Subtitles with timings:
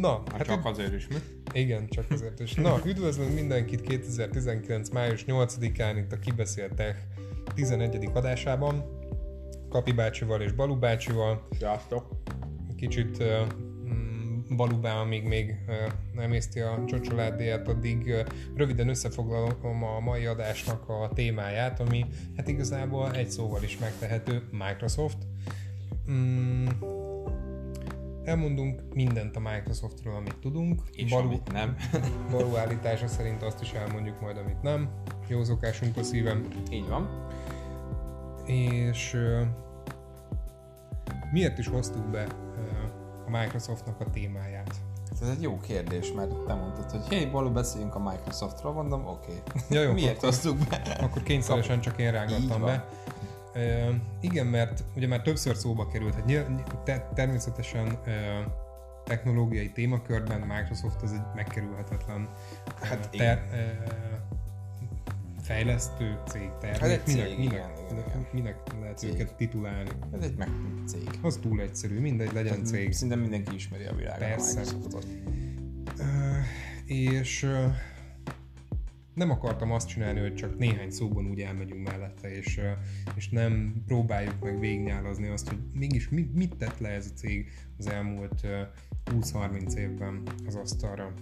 [0.00, 1.16] Na, Hát csak azért is, mi?
[1.52, 2.54] Igen, csak azért is.
[2.54, 4.90] Na, üdvözlünk mindenkit 2019.
[4.90, 6.98] május 8-án itt a Kibeszélt Tech
[7.54, 8.08] 11.
[8.14, 8.84] adásában.
[9.68, 11.48] Kapi bácsival és Balu bácsival.
[11.58, 12.08] Sziasztok!
[12.76, 13.46] Kicsit uh,
[14.56, 15.54] Balubán, amíg még
[16.12, 18.14] nem észti a csocsoládéját, addig
[18.54, 22.04] röviden összefoglalom a mai adásnak a témáját, ami
[22.36, 25.18] hát igazából egy szóval is megtehető, Microsoft.
[26.10, 26.66] Mm,
[28.28, 30.82] elmondunk mindent a Microsoftról, amit tudunk.
[30.92, 31.76] És Balu, amit nem.
[32.30, 34.88] Balu állítása szerint azt is elmondjuk majd, amit nem.
[35.28, 36.48] Jó szokásunk a szívem.
[36.70, 37.26] Így van.
[38.44, 39.40] És uh,
[41.32, 44.74] miért is hoztuk be uh, a Microsoftnak a témáját?
[45.10, 49.06] Hát ez egy jó kérdés, mert te mondtad, hogy hé, Balu, beszéljünk a Microsoftról, mondom,
[49.06, 49.32] oké.
[49.48, 49.60] Okay.
[49.70, 50.96] Ja, jó, miért akkor, hoztuk be?
[51.00, 52.88] Akkor kényszeresen csak én rángattam be.
[54.20, 56.46] Igen, mert ugye már többször szóba került, nyilv,
[56.84, 58.12] te, természetesen uh,
[59.04, 62.28] technológiai témakörben Microsoft az egy megkerülhetetlen
[62.80, 63.46] hát ter,
[65.42, 66.80] fejlesztő cég, termék.
[66.80, 68.26] Hát egy minek, cég, minek, igen, igen, igen.
[68.32, 69.10] minek lehet Cég.
[69.12, 69.90] őket titulálni?
[70.12, 70.48] Ez egy meg
[70.86, 71.08] cég.
[71.22, 72.92] Az túl egyszerű, mindegy, legyen cég.
[72.92, 74.60] Szinte mindenki ismeri a világon Persze.
[74.60, 75.06] a Microsoftot.
[75.98, 76.06] Uh,
[76.86, 77.46] és
[79.18, 82.60] nem akartam azt csinálni, hogy csak néhány szóban úgy elmegyünk mellette, és,
[83.16, 87.50] és nem próbáljuk meg végignyálazni azt, hogy mégis mit, mit tett le ez a cég
[87.78, 91.12] az elmúlt uh, 20-30 évben az asztalra.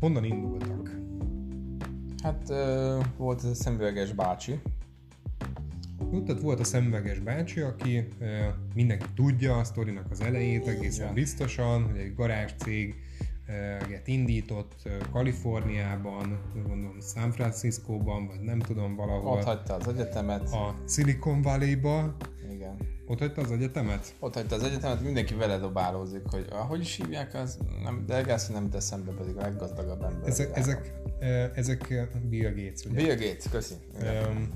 [0.00, 1.00] Honnan indultak?
[2.22, 2.48] Hát
[3.16, 4.60] volt ez a szemüveges bácsi,
[6.12, 8.08] Jó, tehát volt a szemüveges bácsi, aki
[8.74, 12.94] mindenki tudja a sztorinak az elejét egészen biztosan, hogy egy garázs cég
[14.04, 19.36] indított Kaliforniában, gondolom San Franciscóban, vagy nem tudom valahol.
[19.36, 20.52] ott hagyta az egyetemet.
[20.52, 22.16] A Silicon Valley-ba.
[22.52, 22.76] Igen.
[23.06, 24.14] Ott hagyta az egyetemet?
[24.20, 28.48] Ott hagyta az egyetemet, mindenki vele dobálózik, hogy ahogy is hívják, az nem, de Elgász
[28.48, 30.28] nem jut eszembe, pedig a leggazdagabb ember.
[30.28, 30.92] Ezek, ezek,
[31.54, 33.02] ezek Bill Gates, ugye?
[33.02, 33.74] Bill Gates, köszi.
[34.02, 34.48] Um,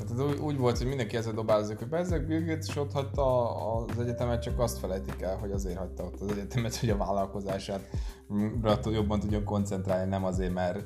[0.00, 2.92] Hát ez úgy, úgy volt, hogy mindenki ezzel dobálózik, hogy ezek Bill Gates is ott
[2.92, 6.96] hagyta az egyetemet, csak azt felejtik el, hogy azért hagyta ott az egyetemet, hogy a
[6.96, 7.88] vállalkozását
[8.84, 10.84] jobban tudjon koncentrálni, nem azért, mert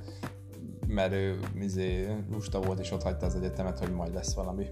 [0.87, 4.67] mert ő izé, lusta volt és ott hagyta az egyetemet, hogy majd lesz valami.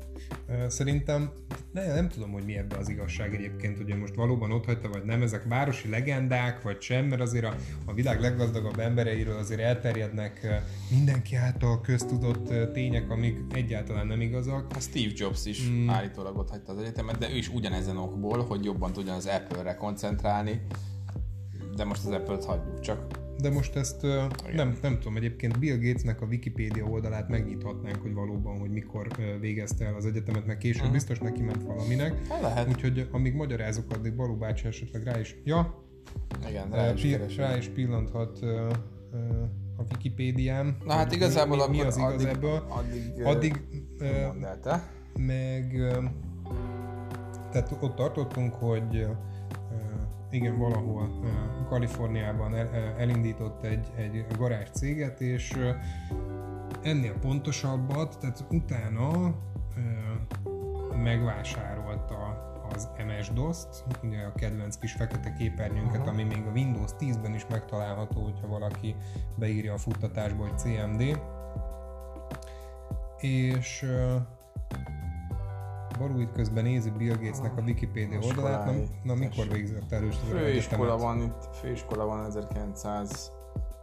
[0.68, 1.30] szerintem
[1.72, 5.04] ne, nem tudom, hogy mi ebbe az igazság egyébként, hogy most valóban ott hagyta, vagy
[5.04, 10.62] nem, ezek városi legendák, vagy sem, mert azért a, a világ leggazdagabb embereiről azért elterjednek
[10.90, 14.66] mindenki által köztudott tények, amik egyáltalán nem igazak.
[14.76, 15.88] A Steve Jobs is mm.
[15.88, 19.74] állítólag ott hagyta az egyetemet, de ő is ugyanezen okból, hogy jobban tudjon az Apple-re
[19.74, 20.60] koncentrálni,
[21.76, 23.21] de most az Apple-t hagyjuk csak.
[23.42, 24.10] De most ezt uh,
[24.54, 29.06] nem, nem tudom, egyébként Bill Gatesnek a Wikipédia oldalát megnyithatnánk, hogy valóban, hogy mikor
[29.40, 30.92] végezte el az egyetemet, meg később Mhm.
[30.92, 32.26] biztos neki ment valaminek.
[32.28, 32.68] Hát lehet.
[32.68, 35.84] Úgyhogy amíg magyarázok, addig Balú bácsi esetleg rá is, ja,
[36.48, 38.48] Igen, rá, is pi, rá is pillanthat uh,
[39.12, 39.42] uh,
[39.76, 40.76] a Wikipédián.
[40.84, 42.66] Na hát igazából mi, mi, az igaz addig, ebből.
[42.68, 43.62] addig, Addig
[44.00, 44.76] uh,
[45.26, 45.72] meg
[47.52, 49.06] tehát ott tartottunk, hogy
[50.32, 51.08] igen, valahol
[51.68, 55.58] Kaliforniában el, elindított egy, egy garázs céget, és
[56.82, 59.34] ennél pontosabbat, tehát utána
[61.02, 66.10] megvásárolta az MS-DOS-t, ugye a kedvenc kis fekete képernyőnket, Aha.
[66.10, 68.96] ami még a Windows 10-ben is megtalálható, hogyha valaki
[69.36, 71.20] beírja a futtatásba, hogy CMD.
[73.18, 73.86] És
[76.18, 78.66] itt közben nézi Bill Gatesnek a Wikipedia A oldalát.
[78.66, 83.30] Na, na mikor végzett először az Főiskola van itt, főiskola van 1900,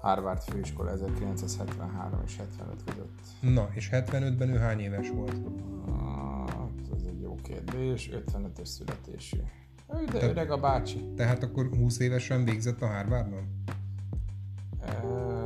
[0.01, 3.53] Harvard főiskola 1973 és 75 között.
[3.55, 5.35] Na, és 75-ben ő hány éves volt?
[6.47, 9.37] Hát, ez egy jó kérdés, 55-ös születésű.
[9.93, 11.13] Ő, de Te- öreg a bácsi.
[11.15, 13.63] Tehát akkor 20 évesen végzett a Harvardon?
[14.81, 15.03] E,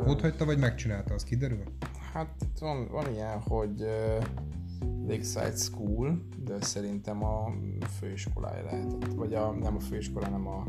[0.07, 1.63] Ott hagyta, vagy megcsinálta, az kiderül?
[2.13, 3.85] Hát van, van ilyen, hogy
[5.07, 7.53] Lakeside School, de szerintem a
[7.99, 9.13] főiskolája lehetett.
[9.15, 10.67] Vagy a, nem a főiskola, hanem a,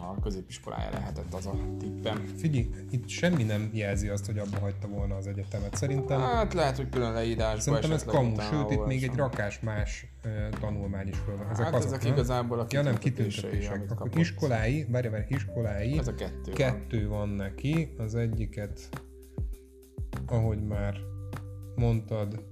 [0.00, 2.24] a középiskolája lehetett az a tippem.
[2.36, 5.74] Figyelj, itt semmi nem jelzi azt, hogy abba hagyta volna az egyetemet.
[5.74, 10.06] Szerintem, Hát lehet, hogy külön leírásban szerintem ez kamu, sőt, itt még egy rakás más
[10.60, 11.50] tanulmány is föl van.
[11.50, 12.12] Ezek Hát azok, ezek nem?
[12.12, 13.90] igazából a Ja nem, kitüntetések.
[13.90, 16.54] Akkor iskolái, várj, várj, iskolái, Ez a kettő van.
[16.54, 18.88] kettő van neki, az egyiket,
[20.26, 20.96] ahogy már
[21.76, 22.42] mondtad,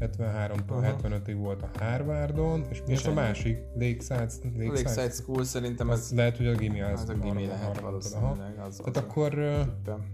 [0.00, 0.96] 73-tól Aha.
[1.02, 3.58] 75-ig volt a Harvardon, és mi És az a másik?
[3.74, 7.00] Lakeside, Lakeside, Lakeside School szerintem ez, az lehet, hogy a gimi az.
[7.00, 8.58] ez a gimi lehet valószínűleg.
[8.66, 10.10] Az, Tehát az akkor tippem.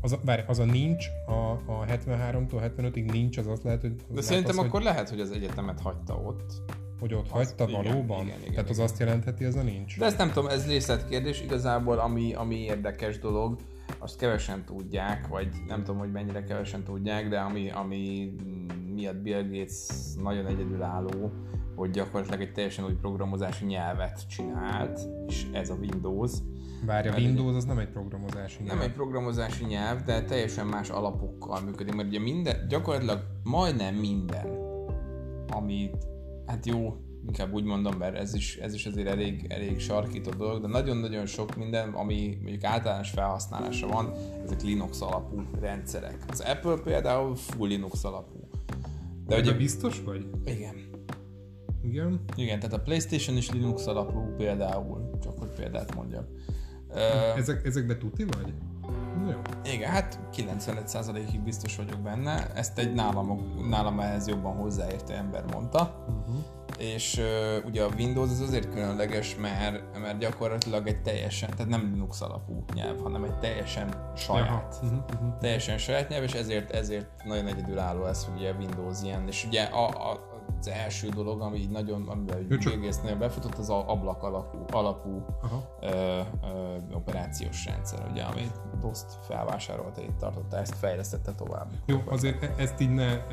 [0.00, 1.32] az a, várj, az a nincs, a,
[1.72, 3.94] a 73-tól 75-ig nincs, az azt lehet, hogy...
[4.08, 6.52] az De szerintem az, akkor lehet, hogy az egyetemet hagyta ott,
[7.00, 8.24] Hogy ott hagyta igen, valóban?
[8.24, 8.88] igen, igen, Tehát az igen.
[8.88, 9.98] azt jelentheti, ez a nincs?
[9.98, 11.40] De ezt nem tudom, ez részletkérdés.
[11.42, 13.56] Igazából ami, ami érdekes dolog,
[13.98, 18.34] azt kevesen tudják, vagy nem tudom, hogy mennyire kevesen tudják, de ami, ami
[18.94, 19.88] miatt Bill Gates
[20.22, 21.30] nagyon egyedülálló,
[21.74, 26.32] hogy gyakorlatilag egy teljesen új programozási nyelvet csinált, és ez a Windows.
[26.86, 28.90] Várja, Mert Windows az nem egy programozási Nem nyelv.
[28.90, 34.46] egy programozási nyelv, de teljesen más alapokkal működik, mert ugye minden, gyakorlatilag majdnem minden,
[35.48, 36.06] amit,
[36.46, 36.96] hát jó,
[37.26, 41.26] inkább úgy mondom, mert ez is, ez is azért elég, elég sarkított dolog, de nagyon-nagyon
[41.26, 44.12] sok minden, ami mondjuk általános felhasználásra van,
[44.44, 46.24] ezek Linux alapú rendszerek.
[46.28, 48.48] Az Apple például full Linux alapú.
[49.26, 50.26] De ugye- biztos vagy?
[50.44, 50.74] Igen.
[51.82, 52.20] Igen.
[52.36, 56.28] Igen, tehát a Playstation is Linux alapú például, csak hogy példát mondjak.
[57.36, 58.52] Ezek, ezekbe tuti vagy?
[59.26, 59.40] Jó.
[59.72, 62.52] Igen, hát 95%-ig biztos vagyok benne.
[62.54, 66.04] Ezt egy nálam, nálam ehhez jobban hozzáértő ember mondta.
[66.80, 71.90] És uh, ugye a Windows az azért különleges, mert, mert gyakorlatilag egy teljesen, tehát nem
[71.92, 74.78] Linux alapú nyelv, hanem egy teljesen saját.
[74.82, 74.98] Uh-huh.
[75.14, 75.38] Uh-huh.
[75.38, 79.28] Teljesen saját nyelv, és ezért, ezért nagyon egyedülálló ez, hogy ugye Windows ilyen.
[79.28, 80.28] És ugye a, a,
[80.60, 85.76] az első dolog, ami így nagyon, amiben Gates-nél befutott, az a ablak alapú, alapú Aha.
[85.80, 91.70] ö, ö, operációs rendszer, ugye, amit DOS-t felvásárolta, itt tartotta, ezt fejlesztette tovább.
[91.86, 93.28] Jó, azért e- ezt így ne e,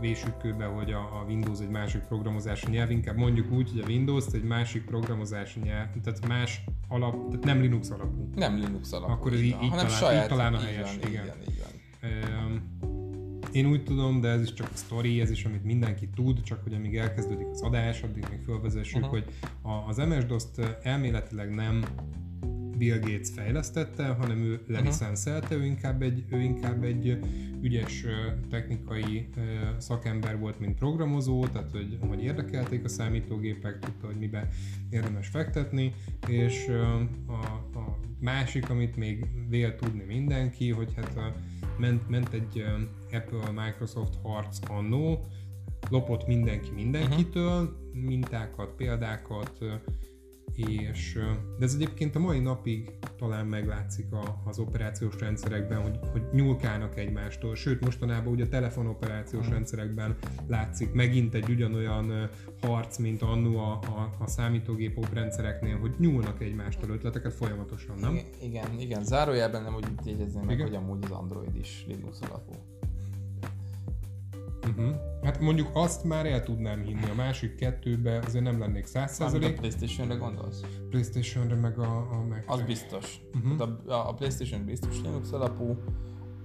[0.00, 3.86] vésük kőbe, hogy a, a Windows egy másik programozási nyelv, inkább mondjuk úgy, hogy a
[3.86, 8.28] Windows egy másik programozási nyelv, tehát más alap, tehát nem Linux alapú.
[8.34, 11.10] Nem Linux alapú, Akkor ez így- így hanem talán- saját, így talán a helyes, van,
[11.10, 11.24] igen.
[11.26, 12.10] Van.
[12.10, 12.56] Ehm,
[13.52, 16.62] Én úgy tudom, de ez is csak a sztori, ez is, amit mindenki tud, csak
[16.62, 19.10] hogy amíg elkezdődik az adás, addig még fölvezessük, Aha.
[19.10, 19.24] hogy
[19.62, 21.84] a- az MS-DOS-t elméletileg nem
[22.76, 27.18] Bill Gates fejlesztette, hanem ő lelicenszelte, ő inkább egy, ő inkább egy
[27.60, 28.04] ügyes
[28.50, 29.28] technikai
[29.78, 34.48] szakember volt, mint programozó, tehát hogy, hogy érdekelték a számítógépek, tudta, hogy mibe
[34.90, 35.94] érdemes fektetni,
[36.28, 36.68] és
[37.26, 37.38] a,
[37.78, 41.34] a másik, amit még vél tudni mindenki, hogy hát a,
[41.78, 45.26] ment, ment egy ö, Apple-Microsoft harc annó,
[45.90, 49.58] lopott mindenki mindenkitől, mintákat, példákat,
[50.56, 51.18] és,
[51.58, 56.98] de ez egyébként a mai napig talán meglátszik a, az operációs rendszerekben, hogy, hogy nyúlkálnak
[56.98, 60.16] egymástól, sőt mostanában ugye a telefonoperációs rendszerekben
[60.46, 62.30] látszik megint egy ugyanolyan
[62.60, 68.14] harc, mint annó a, a, a számítógép oprendszereknél, hogy nyúlnak egymástól ötleteket folyamatosan, nem?
[68.14, 72.52] Igen, igen, igen, zárójelben nem úgy jegyezném meg, hogy amúgy az Android is Linux alapú.
[74.76, 74.94] Uh-huh.
[75.22, 79.48] Hát mondjuk azt már el tudnám hinni, a másik kettőbe azért nem lennék Mármint a
[79.48, 80.60] 100%, Playstation-re gondolsz?
[80.90, 82.44] Playstation-re meg a, a Mac.
[82.46, 83.20] Az biztos.
[83.34, 83.92] Uh-huh.
[83.92, 85.76] A, a Playstation biztos Linux alapú,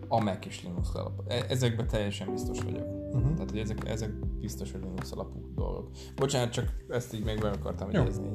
[0.07, 1.23] a Mac is Linux alapú.
[1.27, 2.87] E- Ezekben teljesen biztos vagyok.
[3.11, 3.33] Uh-huh.
[3.33, 5.89] Tehát, hogy ezek, ezek biztos, hogy Linux alapú dolgok.
[6.15, 8.29] Bocsánat, csak ezt így még be akartam jegyezni.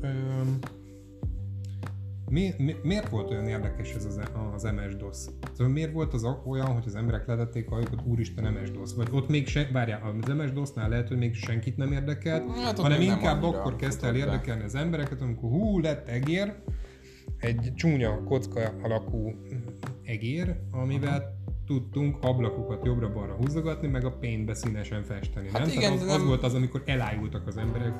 [0.00, 0.58] Öm,
[2.34, 4.20] mi, mi, miért volt olyan érdekes ez az,
[4.54, 5.16] az MS-DOS?
[5.52, 8.94] Szóval miért volt az olyan, hogy az emberek letették a hajukat, úristen MS-DOS?
[8.94, 12.98] Vagy ott még se, várjál, az MS-DOS-nál lehet, hogy még senkit nem érdekelt, Hát hanem
[12.98, 16.54] nem inkább annyira akkor kezdte el érdekelni az embereket, amikor hú, lett egér,
[17.38, 19.32] egy csúnya kocka alakú
[20.02, 25.48] egér, amivel tudtunk ablakokat jobbra-balra húzogatni, meg a paintbe színesen festeni.
[25.52, 25.68] Hát nem?
[25.68, 27.92] igen, Tehát az, az nem- volt az, amikor elájultak az emberek.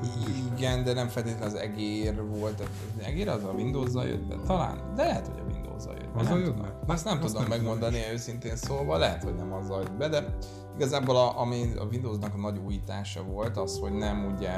[0.57, 2.61] Igen, de nem feltétlenül az egér volt.
[2.61, 4.37] Az egér az a Windows-zal jött be?
[4.47, 6.21] Talán, de lehet, hogy a Windows-zal jött be.
[6.21, 6.79] Azzal jött be?
[6.87, 10.37] Azt nem Azt tudom nem megmondani őszintén szólva, lehet, hogy nem azzal jött be, de
[10.77, 14.53] igazából a, ami a Windowsnak a nagy újítása volt, az, hogy nem ugye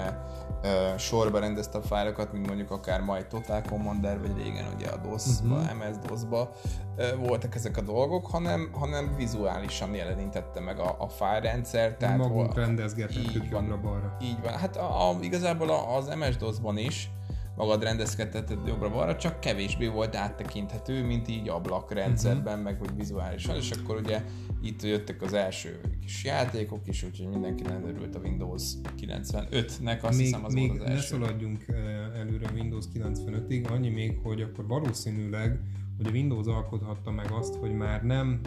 [0.62, 4.96] ö, sorba rendezte a fájlokat, mint mondjuk akár majd Total Commander, vagy régen ugye a
[4.96, 5.62] DOS-ba, Mhm.
[5.62, 5.88] uh-huh.
[5.88, 6.50] MS-DOS-ba
[6.96, 11.96] ö, voltak ezek a dolgok, hanem, hanem vizuálisan jelenítette meg a, a fájlrendszer.
[11.96, 14.16] Tehát magunk hol- rendezgetettük jobbra-balra.
[14.22, 14.52] így van.
[14.52, 17.10] Hát a, a, igazából az MS-DOS-ban is
[17.56, 22.62] magad rendezkedheted jobbra-balra, csak kevésbé volt áttekinthető, mint így ablakrendszerben, uh-huh.
[22.62, 24.22] meg hogy vizuálisan, és akkor ugye
[24.62, 28.62] itt jöttek az első kis játékok is, úgyhogy mindenki nagyon örült a Windows
[29.00, 31.06] 95-nek, azt még hiszem az még volt az ne első.
[31.06, 35.60] szaladjunk eh, előre Windows 95-ig, annyi még, hogy akkor valószínűleg,
[35.96, 38.40] hogy a Windows alkothatta meg azt, hogy már nem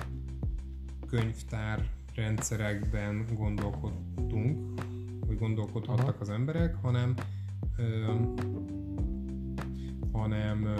[1.08, 1.86] könyvtár
[2.16, 4.82] rendszerekben gondolkodtunk,
[5.28, 6.20] vagy gondolkodhattak Aha.
[6.20, 7.14] az emberek, hanem
[7.78, 8.14] ö,
[10.20, 10.74] hanem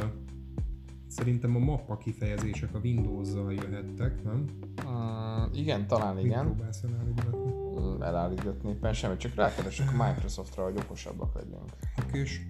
[1.08, 4.46] szerintem a mappa kifejezések a Windows-zal jöhettek, nem?
[4.86, 6.46] Uh, igen, talán Mit igen.
[6.46, 7.38] próbálsz elállítani?
[7.80, 11.70] Mm, Elállítgatni éppen semmi, csak rákeresek a Microsoftra, hogy okosabbak legyünk.
[12.12, 12.42] és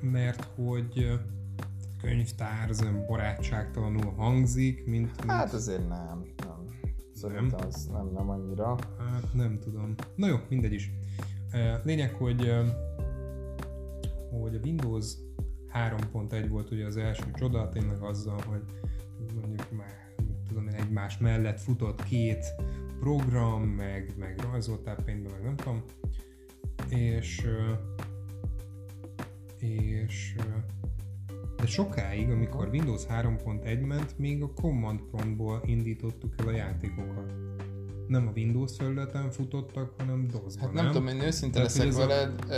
[0.00, 1.20] mert hogy
[2.02, 2.70] könyvtár
[3.08, 6.78] barátságtalanul hangzik, mint, mint Hát azért nem, nem.
[7.14, 8.76] Szerintem az nem, nem annyira.
[8.98, 9.94] hát nem tudom.
[10.14, 10.90] Na jó, mindegy is.
[11.82, 12.52] Lényeg, hogy,
[14.40, 15.14] hogy a Windows
[15.74, 18.62] 3.1 volt ugye az első csoda, tényleg azzal, hogy
[19.40, 20.14] mondjuk már
[20.48, 22.54] tudom én, egymás mellett futott két
[23.00, 25.84] program, meg, meg rajzoltál pénzbe, meg nem tudom,
[26.88, 27.46] és
[29.58, 30.36] és
[31.56, 37.32] de sokáig, amikor Windows 3.1 ment, még a Command Promptból indítottuk el a játékokat.
[38.10, 42.44] Nem a Windows felületen futottak, hanem DOS-ban, Hát nem, nem tudom, én őszinte leszek veled,
[42.48, 42.52] a...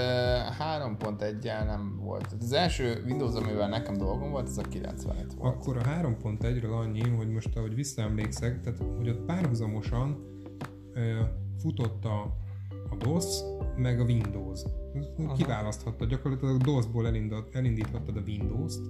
[0.79, 2.35] 3.1-jel nem volt.
[2.41, 5.55] Az első Windows, amivel nekem dolgom volt, ez a 95 volt.
[5.55, 10.27] Akkor a 3.1-ről annyi, hogy most ahogy visszaemlékszek, tehát hogy ott párhuzamosan
[10.95, 11.03] uh,
[11.59, 12.21] futott a,
[12.91, 13.25] a DOS,
[13.77, 14.61] meg a Windows.
[15.37, 17.07] Kiválaszthatta, gyakorlatilag a DOS-ból
[17.53, 18.81] elindíthattad a Windows-t,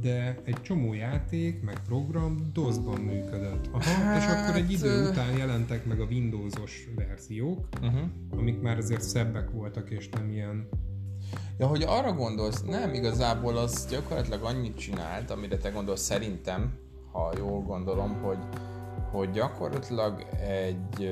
[0.00, 3.66] de egy csomó játék, meg program DOS-ban működött.
[3.72, 4.22] Aha, hát...
[4.22, 8.00] és akkor egy idő után jelentek meg a Windows-os verziók, uh-huh.
[8.30, 10.68] amik már azért szebbek voltak, és nem ilyen
[11.58, 16.72] Ja, hogy arra gondolsz, nem, igazából az gyakorlatilag annyit csinált, amire te gondolsz szerintem,
[17.12, 18.38] ha jól gondolom, hogy,
[19.10, 21.08] hogy gyakorlatilag egy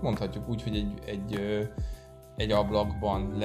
[0.00, 1.40] mondhatjuk úgy, hogy egy, egy,
[2.36, 3.38] egy ablakban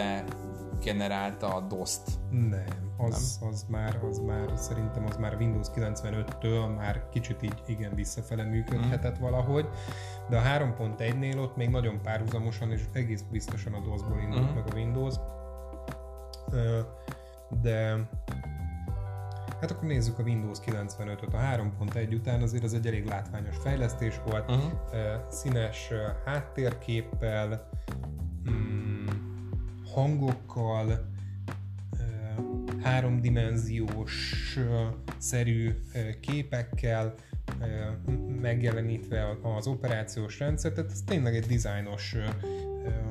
[0.80, 2.10] legenerálta a DOS-t.
[2.32, 2.66] Nem,
[2.98, 3.50] az, nem?
[3.50, 9.18] az, már, az már szerintem az már Windows 95-től már kicsit így igen visszafele működhetett
[9.20, 9.22] mm.
[9.22, 9.70] valahogy,
[10.30, 14.56] de a 3.1-nél ott még nagyon párhuzamosan és egész biztosan a DOS-ból indult mm.
[14.56, 15.16] meg a Windows.
[17.62, 18.08] De
[19.62, 21.34] Hát akkor nézzük a Windows 95-öt.
[21.34, 24.72] A 3.1 után azért az egy elég látványos fejlesztés volt, uh-huh.
[25.30, 25.92] színes
[26.26, 27.70] háttérképpel,
[29.94, 31.08] hangokkal,
[32.84, 34.36] háromdimenziós
[35.18, 35.70] szerű
[36.22, 37.14] képekkel
[38.42, 42.16] megjelenítve az operációs rendszer, tehát ez tényleg egy dizájnos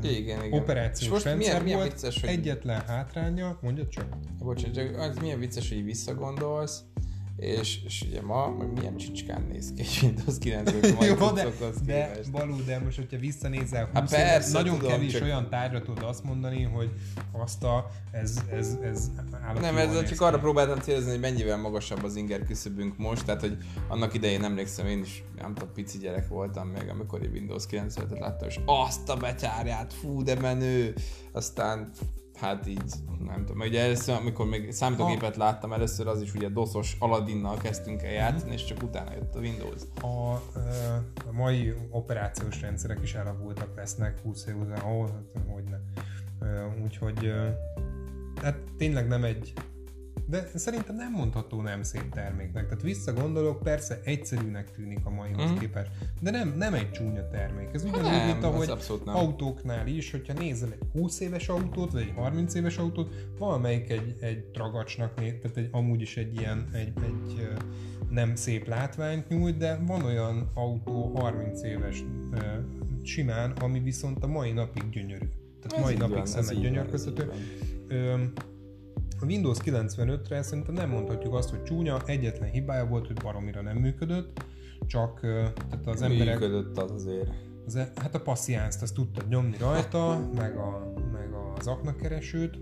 [0.03, 0.61] igen, igen.
[0.61, 2.31] operációs most rendszer milyen, milyen volt, vicces, hogy...
[2.31, 4.07] egyetlen hátránya, mondja csak.
[4.39, 6.81] Bocsánat, az milyen vicces, hogy visszagondolsz,
[7.39, 10.71] és, és ugye ma meg milyen csicskán néz ki egy Windows 9
[11.19, 11.49] Jó, de,
[11.87, 15.23] de Balú, de most, hogyha visszanézel 20 hát persze, nagyon tudom, kevés csak...
[15.23, 16.91] olyan tárgyra tudod azt mondani, hogy
[17.33, 19.11] azt a, ez, ez, ez
[19.61, 23.57] Nem, ez csak arra próbáltam célozni, hogy mennyivel magasabb az inger küszöbünk most, tehát hogy
[23.89, 28.19] annak idején emlékszem, én is nem tudom, pici gyerek voltam még, amikor egy Windows 9-et
[28.19, 30.95] láttam, és azt a betyárját, fú, de menő!
[31.33, 31.91] Aztán
[32.41, 32.93] hát így,
[33.27, 33.61] nem tudom.
[33.61, 38.53] Ugye először, amikor még számítógépet láttam először, az is ugye doszos Aladinnal kezdtünk el játszani,
[38.53, 39.83] és csak utána jött a Windows.
[40.03, 40.33] A,
[41.29, 45.09] a mai operációs rendszerek is elavultak lesznek 20 év után, oh,
[45.55, 45.77] hogy ne.
[46.85, 47.33] Úgyhogy
[48.43, 49.53] hát tényleg nem egy
[50.31, 52.69] de szerintem nem mondható nem szép terméknek.
[52.69, 55.57] Tehát visszagondolok, persze egyszerűnek tűnik a maihoz mm.
[55.57, 57.69] képest, de nem, nem egy csúnya termék.
[57.73, 58.73] Ez ugyanúgy, nem, mint ahogy
[59.05, 64.17] autóknál is, hogyha nézel egy 20 éves autót, vagy egy 30 éves autót, valamelyik egy,
[64.21, 67.49] egy tragacsnak néz, tehát egy, amúgy is egy ilyen, egy, egy
[68.11, 72.05] nem szép látványt nyújt, de van olyan autó 30 éves
[73.03, 75.29] simán, ami viszont a mai napig gyönyörű.
[75.61, 77.31] Tehát ez mai napig szemet gyönyörködhető.
[79.21, 83.77] A Windows 95-re szerintem nem mondhatjuk azt, hogy csúnya, egyetlen hibája volt, hogy baromira nem
[83.77, 84.45] működött,
[84.87, 86.39] csak tehát az emberek...
[86.39, 87.31] Működött az azért.
[87.67, 92.59] Az, e- hát a passziánzt azt tudtad nyomni rajta, meg, a, meg az aknakeresőt,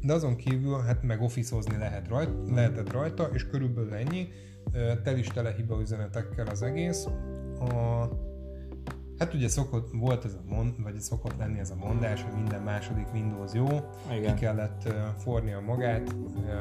[0.00, 4.28] de azon kívül hát meg officeozni lehet rajta, lehetett rajta, és körülbelül ennyi,
[5.02, 7.06] tel is tele hiba üzenetekkel az egész.
[7.58, 8.02] A,
[9.18, 12.62] Hát ugye szokott, volt ez a mond, vagy szokott lenni ez a mondás, hogy minden
[12.62, 13.66] második Windows jó,
[14.12, 14.34] Igen.
[14.34, 16.52] ki kellett uh, fornia magát, uh,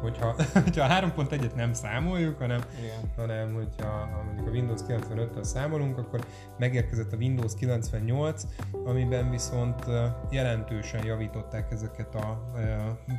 [0.00, 3.12] hogyha, hogyha a 3.1-et nem számoljuk, hanem, Igen.
[3.16, 6.24] hanem hogyha mondjuk a Windows 95-tel számolunk, akkor
[6.58, 8.42] megérkezett a Windows 98,
[8.84, 9.94] amiben viszont uh,
[10.30, 12.60] jelentősen javították ezeket a uh,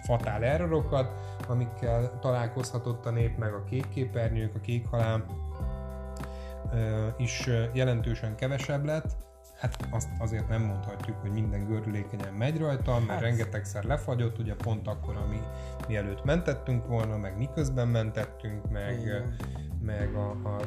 [0.03, 1.11] fatál errorokat,
[1.47, 5.25] amikkel találkozhatott a nép, meg a kék képernyők, a kék halál,
[7.17, 9.15] is jelentősen kevesebb lett,
[9.61, 13.21] hát azt azért nem mondhatjuk, hogy minden görülékenyen megy rajta, mert hát.
[13.21, 15.39] rengetegszer lefagyott, ugye pont akkor, ami
[15.87, 19.23] mielőtt mentettünk volna, meg miközben mentettünk, meg,
[19.85, 20.59] meg, a, a,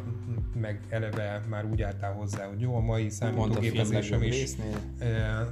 [0.54, 4.52] meg eleve már úgy álltál hozzá, hogy jó, a mai számítógépezésem is.
[4.98, 5.46] E, e,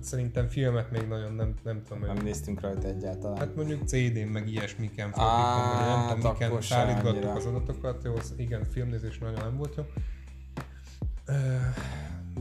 [0.00, 2.02] szerintem filmet még nagyon nem, nem tudom.
[2.02, 3.38] Nem hogy, néztünk rajta egyáltalán.
[3.38, 8.64] Hát mondjuk CD-n, meg ilyesmiken fordítom, nem tudom, hát miken szállítgattuk az adatokat, jó, igen,
[8.64, 9.84] filmnézés nagyon nem volt jó.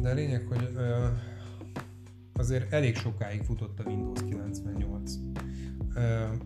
[0.01, 0.77] De a lényeg, hogy
[2.33, 5.11] azért elég sokáig futott a Windows 98.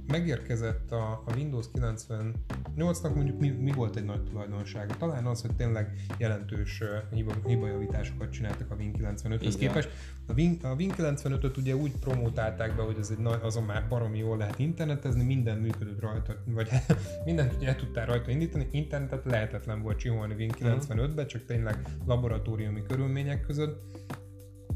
[0.08, 4.98] megérkezett a, a Windows 98-nak mondjuk mi, mi volt egy nagy tulajdonsága?
[4.98, 9.89] Talán az, hogy tényleg jelentős hiba, hibajavításokat csináltak a Win 95-höz képest.
[10.27, 13.88] A Win, a Win 95-öt ugye úgy promotálták be, hogy ez egy nagy, azon már
[13.89, 16.70] baromi jól lehet internetezni, minden működött rajta, vagy
[17.25, 22.81] mindent ugye el tudtál rajta indítani, internetet lehetetlen volt csinálni Win 95-be, csak tényleg laboratóriumi
[22.88, 23.81] körülmények között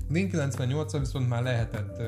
[0.09, 2.01] Win 98 viszont már lehetett,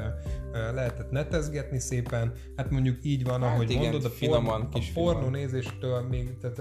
[0.73, 4.91] lehetett netezgetni szépen, hát mondjuk így van, hát ahogy igen, mondod, a, finoman, porn, a
[4.93, 6.59] pornó nézéstől még, tehát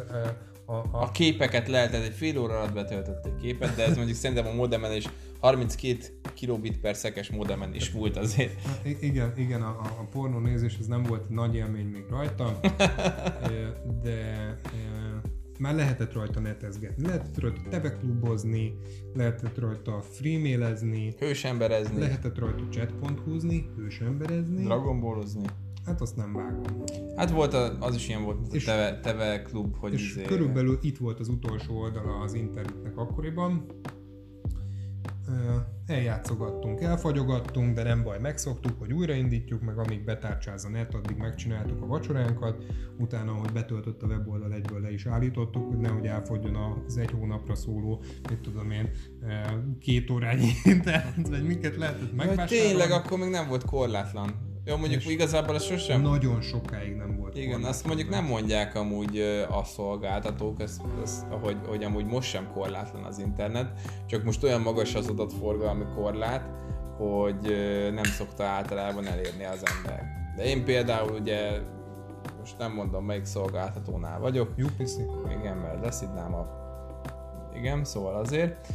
[0.66, 0.88] a, a...
[0.92, 4.52] a képeket lehetett, egy fél óra alatt betöltött egy képet, de ez mondjuk szerintem a
[4.52, 5.04] modemen is
[5.40, 5.98] 32
[6.34, 8.62] kilobit per szekes modemen is volt azért.
[8.62, 12.60] Hát igen, igen, a, a pornó nézés ez nem volt nagy élmény még rajta,
[14.02, 14.58] de
[15.58, 18.78] már lehetett rajta netezgetni, lehetett rajta teveklubozni,
[19.14, 25.44] lehetett rajta freemailezni, hősemberezni, lehetett rajta chatpont húzni, hősemberezni, dragonballozni.
[25.84, 26.82] Hát azt nem vágom.
[27.16, 30.22] Hát volt a, az is ilyen volt, és, a teve, teve klub, hogy és izé...
[30.22, 33.66] körülbelül itt volt az utolsó oldala az internetnek akkoriban,
[35.87, 41.83] eljátszogattunk, elfagyogattunk, de nem baj, megszoktuk, hogy újraindítjuk, meg amíg betárcsáz a net, addig megcsináltuk
[41.83, 42.64] a vacsoránkat,
[42.99, 47.54] utána, hogy betöltött a weboldal, egyből le is állítottuk, hogy nehogy elfogjon az egy hónapra
[47.54, 48.90] szóló, mit tudom én,
[49.80, 52.68] két órányi internet, vagy miket lehetett megvásárolni.
[52.68, 56.00] Tényleg, akkor még nem volt korlátlan jó, mondjuk és igazából ez sosem...
[56.00, 57.37] Nagyon sokáig nem volt.
[57.37, 59.18] Igen, azt mondjuk nem mondják amúgy
[59.50, 64.61] a szolgáltatók, ezt, ezt, hogy, hogy amúgy most sem korlátlan az internet, csak most olyan
[64.61, 66.49] magas az adatforgalmi korlát,
[66.96, 67.56] hogy
[67.94, 70.02] nem szokta általában elérni az ember.
[70.37, 71.61] De én például ugye
[72.38, 74.54] most nem mondom melyik szolgáltatónál vagyok.
[74.58, 74.96] UPC?
[75.40, 76.46] Igen, mert leszidnám a...
[77.54, 78.66] Igen, szóval azért.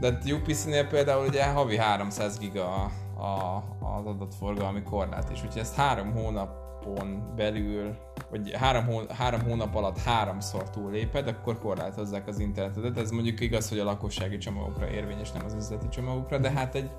[0.00, 5.42] De UPC-nél például ugye havi 300 giga a, az adatforgalmi korlát is.
[5.42, 7.96] Úgyhogy ezt három hónapon belül,
[8.30, 12.98] vagy három, hó, három hónap alatt háromszor túlléped, akkor korlátozzák az internetet.
[12.98, 16.90] Ez mondjuk igaz, hogy a lakossági csomagokra érvényes, nem az üzleti csomagokra, de hát egy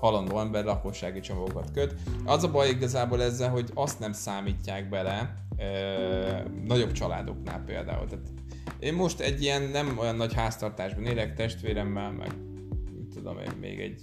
[0.00, 1.94] halandó ember lakossági csomagokat köt.
[2.24, 8.06] Az a baj igazából ezzel, hogy azt nem számítják bele ö, nagyobb családoknál például.
[8.06, 8.26] Tehát
[8.78, 12.34] én most egy ilyen nem olyan nagy háztartásban élek testvéremmel, meg
[13.14, 14.02] tudom én, még egy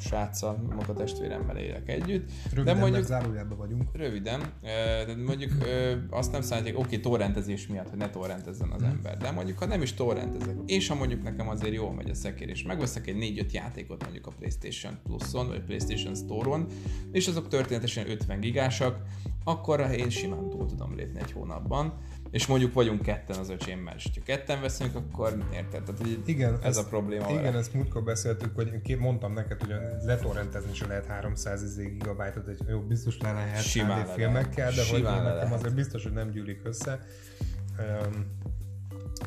[0.00, 2.30] sráccal, maga testvéremmel élek együtt.
[2.52, 3.88] Röviden, de mondjuk, zárójában vagyunk.
[3.92, 4.40] Röviden,
[5.06, 5.52] de mondjuk
[6.10, 8.90] azt nem számítják, oké, okay, torrentezés miatt, hogy ne torrentezzen az hmm.
[8.90, 12.14] ember, de mondjuk ha nem is torrentezek, és ha mondjuk nekem azért jól megy a
[12.14, 16.66] szekér, és megveszek egy 4-5 játékot mondjuk a PlayStation Plus-on, vagy PlayStation Store-on,
[17.12, 19.02] és azok történetesen 50 gigásak,
[19.44, 21.94] akkor én simán túl tudom lépni egy hónapban
[22.32, 25.82] és mondjuk vagyunk ketten az öcsémmel, és ha ketten veszünk, akkor érted?
[25.82, 27.30] Tehát, hogy igen, ez, ez a probléma.
[27.30, 27.58] Igen, vele.
[27.58, 33.18] ezt múltkor beszéltük, hogy mondtam neked, hogy letorrentezni se lehet 300 gigabájtot, egy jó, biztos
[33.18, 35.52] le lehet Simán HD filmekkel, de hogy nekem lehet.
[35.52, 37.00] azért biztos, hogy nem gyűlik össze.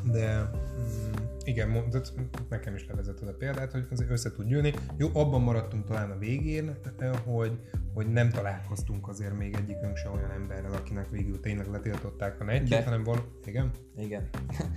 [0.03, 2.13] De mm, igen, mondtad,
[2.49, 4.73] nekem is levezetted a példát, hogy azért össze tud gyűlni.
[4.97, 6.77] Jó, abban maradtunk talán a végén,
[7.25, 7.59] hogy,
[7.93, 12.83] hogy nem találkoztunk azért még egyikünk se olyan emberrel, akinek végül tényleg letiltották a netjét,
[12.83, 13.39] hanem val...
[13.45, 13.71] Igen?
[13.97, 14.29] Igen.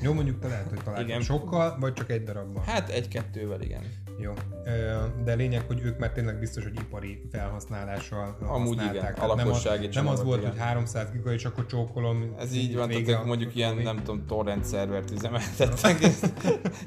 [0.02, 2.62] Jó, mondjuk te lehet, hogy találkoztunk sokkal, vagy csak egy darabban?
[2.62, 3.82] Hát egy-kettővel, igen.
[4.20, 4.32] Jó.
[5.24, 9.66] De lényeg, hogy ők már tényleg biztos, hogy ipari felhasználással Amúgy igen, a nem az,
[9.92, 10.50] nem az volt, igen.
[10.50, 12.34] hogy 300 giga, és akkor csókolom.
[12.38, 15.98] Ez így van, tehát mondjuk ilyen, nem tudom, torrent szervert üzemeltettek,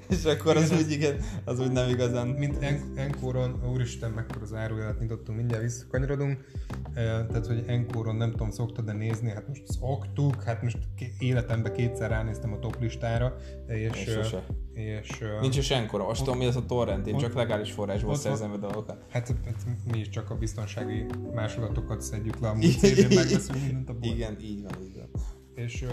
[0.10, 1.16] és akkor az úgy, igen,
[1.46, 2.28] az úgy nem igazán...
[2.28, 6.46] Mint en- Enkoron, úristen, mekkora az árujelet nyitottunk, mindjárt visszakanyarodunk.
[6.94, 10.78] Tehát, hogy Enkoron nem tudom, szoktad de nézni, hát most szoktuk, hát most
[11.20, 13.36] életemben kétszer ránéztem a top listára,
[13.78, 14.06] és...
[14.06, 14.36] és
[14.74, 18.52] és, Nincs is Enkora, azt tudom, mi az a torrent, én csak legális forrásból szerzem
[18.52, 19.06] a dolgokat.
[19.10, 23.94] Hát, hát mi is csak a biztonsági másolatokat szedjük le, a CD-n megveszünk mindent a
[23.94, 24.16] bolt.
[24.16, 25.10] Igen, így van, így van.
[25.56, 25.86] És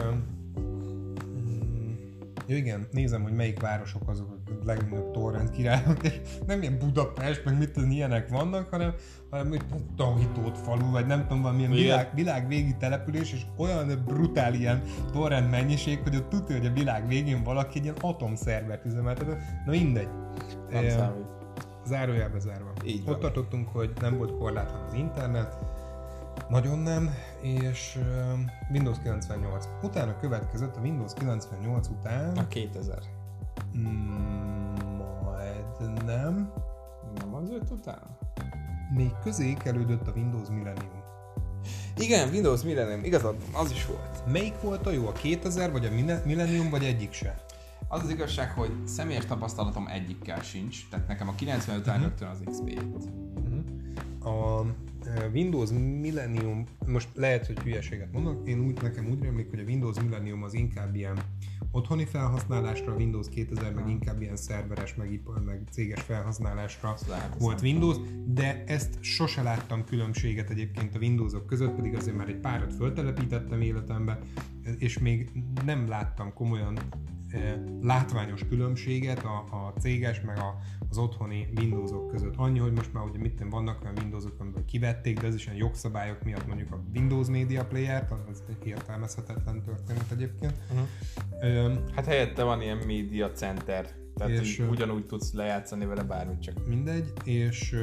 [2.49, 4.38] Ja, igen, nézem, hogy melyik városok azok
[4.69, 8.95] legnagyobb torrent királyok, és nem ilyen Budapest, meg mit tudom, ilyenek vannak, hanem,
[9.31, 9.65] hanem mit
[9.97, 15.51] Tahitót falu, vagy nem tudom, valamilyen világ, világ végi település, és olyan brutál ilyen torrent
[15.51, 19.41] mennyiség, hogy ott tudja, hogy a világ végén valaki egy ilyen atomszervert üzemeltetett.
[19.65, 20.09] Na mindegy.
[20.71, 21.27] Nem e, számít.
[21.87, 22.73] Zárójelbe zárva.
[22.85, 25.59] Így Ott tartottunk, hogy nem volt korlátlan az internet,
[26.49, 27.99] nagyon nem, és
[28.73, 29.69] Windows 98.
[29.83, 32.37] Utána következett a Windows 98 után...
[32.37, 33.18] A 2000.
[33.79, 36.53] Mm, majd nem.
[37.15, 38.19] Nem az öt után?
[38.95, 41.03] Még közé kerülődött a Windows Millennium.
[41.97, 44.33] Igen, Windows Millennium, igazad, az is volt.
[44.33, 45.91] Melyik volt a jó, a 2000 vagy a
[46.25, 47.45] Millennium, vagy egyik se?
[47.89, 52.09] Az az igazság, hogy személyes tapasztalatom egyikkel sincs, tehát nekem a 95 után uh-huh.
[52.09, 53.09] rögtön az XP jött.
[53.35, 54.59] Uh-huh.
[54.59, 54.65] A
[55.33, 60.01] Windows Millennium, most lehet, hogy hülyeséget mondok, én úgy, nekem úgy rémlik, hogy a Windows
[60.01, 61.19] Millennium az inkább ilyen
[61.71, 67.63] otthoni felhasználásra, a Windows 2000 meg inkább ilyen szerveres, meg, meg céges felhasználásra lehet, volt
[67.63, 72.75] Windows, de ezt sose láttam különbséget egyébként a Windowsok között, pedig azért már egy párat
[72.75, 74.19] föltelepítettem életembe,
[74.79, 75.31] és még
[75.65, 76.79] nem láttam komolyan
[77.81, 80.59] látványos különbséget a, a céges meg a,
[80.91, 82.37] az otthoni Windowsok között.
[82.37, 85.59] Annyi, hogy most már ugye mit vannak olyan Windowsok, amiből kivették, de ez is olyan
[85.59, 90.55] jogszabályok miatt mondjuk a Windows Media Player-t, az értelmezhetetlen történet egyébként.
[90.71, 91.79] Uh-huh.
[91.95, 96.67] hát helyette van ilyen Media Center, tehát és, ugyanúgy tudsz lejátszani vele bármit csak.
[96.67, 97.77] Mindegy, és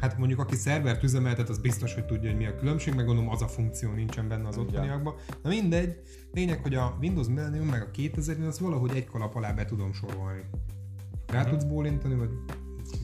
[0.00, 3.30] hát mondjuk aki szervert üzemeltet, az biztos, hogy tudja, hogy mi a különbség, meg gondolom
[3.30, 5.14] az a funkció nincsen benne az otthoniakban.
[5.42, 6.00] Na mindegy,
[6.32, 9.92] lényeg, hogy a Windows Millennium meg a 2000 az valahogy egy kalap alá be tudom
[9.92, 10.44] sorolni.
[11.26, 12.30] Rá tudsz bólintani, vagy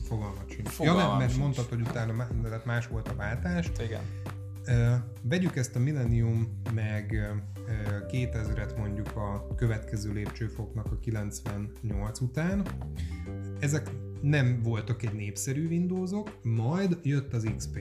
[0.03, 0.69] fogalmat sincs.
[0.69, 1.43] Fogalmam ja nem, mert sincs.
[1.43, 2.27] mondtad, hogy utána
[2.65, 3.71] más volt a váltás.
[3.83, 4.01] Igen.
[4.67, 7.41] Uh, vegyük ezt a Millennium meg uh,
[8.11, 12.65] 2000-et mondjuk a következő lépcsőfoknak a 98 után.
[13.59, 13.89] Ezek
[14.21, 17.79] nem voltak egy népszerű Windowsok, majd jött az XP.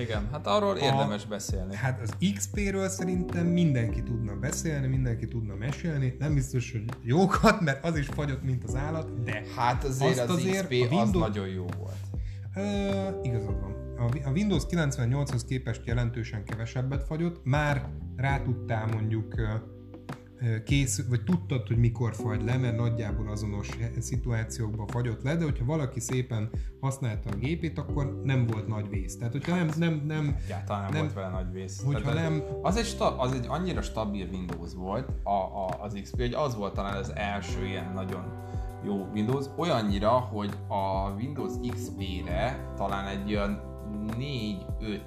[0.00, 1.74] Igen, hát arról érdemes a, beszélni.
[1.74, 6.16] Hát az XP-ről szerintem mindenki tudna beszélni, mindenki tudna mesélni.
[6.18, 10.30] Nem biztos, hogy jókat, mert az is fagyott, mint az állat, de hát azért azt
[10.30, 11.02] az azért XP a Windows...
[11.02, 11.98] az nagyon jó volt.
[12.56, 13.80] Uh, igazad van.
[14.24, 19.34] A Windows 98-hoz képest jelentősen kevesebbet fagyott, már rá tudtál mondjuk
[20.64, 25.64] kész, vagy tudtad, hogy mikor fagy le, mert nagyjából azonos szituációkban fagyott le, de hogyha
[25.64, 26.50] valaki szépen
[26.80, 29.16] használta a gépét, akkor nem volt nagy vész.
[29.16, 29.68] Tehát, hogyha nem...
[29.76, 31.82] nem, nem Egyáltalán nem, nem volt vele nagy vész.
[31.82, 32.42] Hogyha Tehát nem...
[32.62, 36.56] Az egy, sta, az egy annyira stabil Windows volt, a, a, az XP, hogy az
[36.56, 38.38] volt talán az első ilyen nagyon
[38.84, 43.68] jó Windows, olyannyira, hogy a Windows XP-re talán egy olyan
[44.18, 45.00] 4-5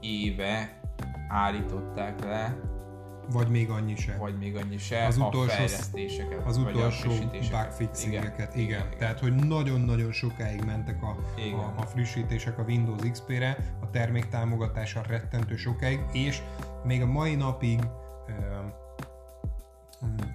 [0.00, 0.80] éve
[1.28, 2.69] állították le
[3.32, 4.16] vagy még annyi se.
[4.16, 5.06] Vagy még annyi se.
[5.06, 6.46] Az utolsó, a fejlesztéseket.
[6.46, 7.10] Az utolsó
[7.50, 8.66] bugfixingeket, igen.
[8.66, 8.86] igen.
[8.86, 8.98] igen.
[8.98, 15.02] Tehát, hogy nagyon-nagyon sokáig mentek a, a, a frissítések a Windows XP-re, a termék támogatása
[15.08, 16.42] rettentő sokáig, és
[16.84, 17.80] még a mai napig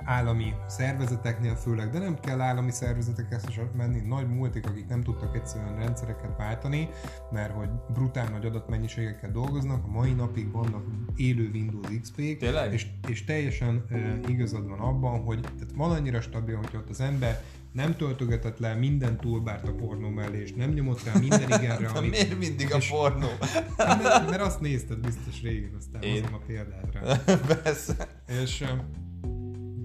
[0.03, 5.35] állami szervezeteknél főleg, de nem kell állami szervezetekhez is menni, nagy multik, akik nem tudtak
[5.35, 6.89] egyszerűen rendszereket váltani,
[7.31, 13.23] mert hogy brutál nagy adatmennyiségekkel dolgoznak, a mai napig vannak élő Windows XP-k, és, és
[13.23, 17.95] teljesen uh, igazad van abban, hogy tehát van annyira stabil, hogy ott az ember nem
[17.95, 22.09] töltögetett le minden toolbárt a pornó mellé, és nem nyomott rá minden igenre, amit...
[22.09, 23.27] miért mindig a pornó?
[23.77, 26.21] mert, mert azt nézted biztos régen, aztán Én...
[26.21, 27.15] hozom a példát rá.
[27.63, 28.07] Persze.
[28.41, 28.63] És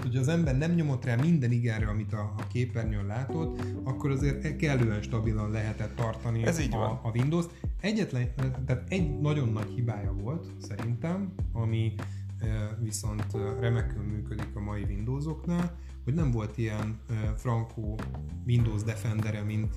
[0.02, 4.56] hogy az ember nem nyomott rá minden igenre, amit a, a képernyőn látott, akkor azért
[4.56, 7.00] kellően stabilan lehetett tartani Ez így a, van.
[7.02, 7.44] a Windows.
[7.80, 8.34] Egyetlen,
[8.66, 11.94] tehát egy nagyon nagy hibája volt szerintem, ami
[12.82, 13.26] viszont
[13.60, 17.00] remekül működik a mai Windowsoknál, hogy nem volt ilyen
[17.36, 17.98] frankó
[18.46, 19.74] Windows Defendere, mint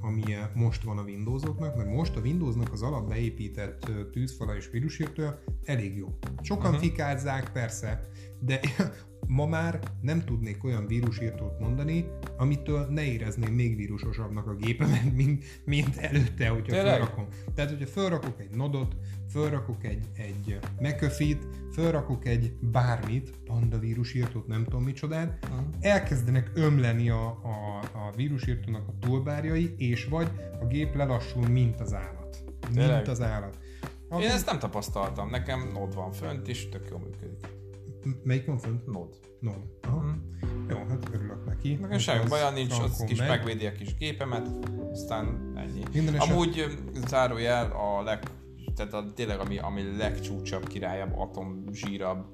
[0.00, 0.22] ami
[0.54, 5.96] most van a Windowsoknak, mert most a Windowsnak az alap beépített tűzfala és vírusírtója elég
[5.96, 6.18] jó.
[6.42, 6.80] Sokan uh-huh.
[6.80, 8.00] fikázzák, persze,
[8.44, 8.60] de
[9.26, 15.44] ma már nem tudnék olyan vírusírtót mondani, amitől ne érezném még vírusosabbnak a gépemet, mint,
[15.64, 16.92] mint előtte, hogyha Tényleg?
[16.92, 17.26] felrakom.
[17.54, 18.96] Tehát, hogyha felrakok egy nodot,
[19.28, 25.66] felrakok egy, egy McAfee-t, felrakok egy bármit, panda vírusírtót, nem tudom micsodát, uh-huh.
[25.80, 30.30] elkezdenek ömleni a, a, a vírusírtónak a toolbárjai, és vagy
[30.60, 32.44] a gép lelassul, mint az állat.
[32.74, 32.94] Tényleg?
[32.94, 33.58] Mint az állat.
[34.08, 37.62] A Én ezt nem tapasztaltam, nekem nod van fönt, és tök jól működik.
[38.22, 38.86] Melyik van fönt?
[38.86, 39.18] Nod.
[39.40, 39.62] Nod.
[39.82, 40.02] Aha.
[40.02, 40.34] Mm.
[40.68, 41.74] Jó, hát örülök neki.
[41.74, 43.28] Nekem semmi baja nincs, az kis meg.
[43.28, 44.48] megvédi a kis gépemet,
[44.92, 45.82] aztán ennyi.
[45.92, 48.22] Minden Amúgy zárójel a leg,
[48.74, 52.26] tehát a, tényleg ami, ami legcsúcsabb, királyabb, atomzsírabb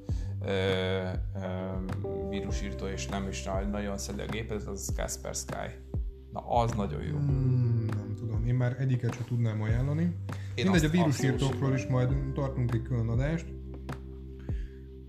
[0.44, 1.48] ö, ö,
[2.28, 5.88] vírusírtó, és nem is nagyon szedi a gépet, az Kaspersky.
[6.32, 7.16] Na, az nagyon jó.
[7.16, 10.02] Hmm, nem tudom, én már egyiket sem tudnám ajánlani.
[10.54, 13.46] Én Mindegy, a vírusírtókról is majd tartunk egy külön adást.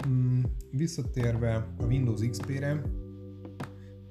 [0.08, 2.82] Mm, visszatérve a Windows XP-re,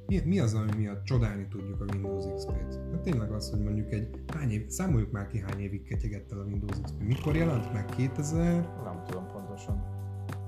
[0.06, 2.80] mi, mi az, ami miatt csodálni tudjuk a Windows XP-t?
[2.92, 6.38] Hát tényleg az, hogy mondjuk egy hány év, számoljuk már ki hány évig ketyegett el
[6.38, 7.02] a Windows XP.
[7.02, 7.84] Mikor jelent meg?
[7.84, 8.68] 2000?
[8.84, 9.82] Nem tudom pontosan.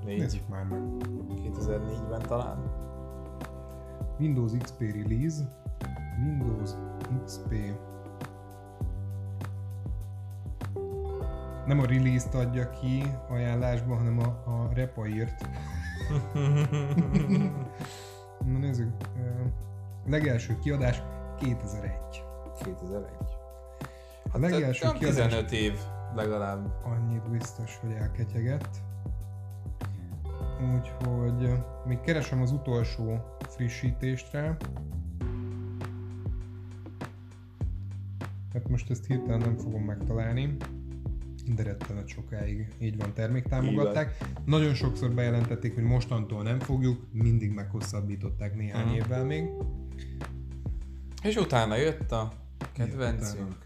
[0.04, 0.18] Négy.
[0.18, 0.80] Nézzük már meg.
[1.28, 2.58] 2004-ben talán.
[4.18, 5.64] Windows XP release.
[6.24, 6.70] Windows
[7.24, 7.54] XP
[11.66, 15.46] nem a release-t adja ki ajánlásban, hanem a, a repa írt.
[18.52, 18.92] Na nézzük.
[20.06, 21.02] Legelső kiadás
[21.38, 21.90] 2001.
[22.64, 23.04] 2001.
[24.32, 25.78] A legelső Hát, kiadás 15 év
[26.14, 26.72] legalább.
[26.84, 28.76] annyit biztos, hogy elketyegett.
[30.74, 31.52] Úgyhogy
[31.86, 34.56] még keresem az utolsó frissítést rá.
[38.52, 40.56] Hát most ezt hirtelen nem fogom megtalálni,
[41.54, 44.16] de rettenet sokáig így van terméktámogatták.
[44.44, 48.94] Nagyon sokszor bejelentették, hogy mostantól nem fogjuk, mindig meghosszabbították néhány Mhm.
[48.94, 49.44] évvel még.
[51.22, 52.32] És utána jött a
[52.72, 53.56] kedvencünk?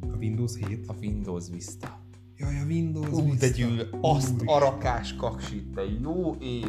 [0.00, 0.84] A Windows 7.
[0.88, 2.00] a Windows Vista.
[2.36, 3.46] Jaj, a Windows Ú, de Vista.
[3.56, 4.46] gyűl, azt Úristen.
[4.46, 6.66] a rakás kaksit, te jó ég.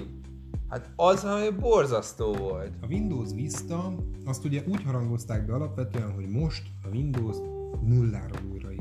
[0.70, 2.72] Hát az, ami borzasztó volt.
[2.82, 3.96] A Windows Vista,
[4.26, 7.38] azt ugye úgy harangozták be alapvetően, hogy most a Windows
[7.82, 8.75] nulláról újraírjuk.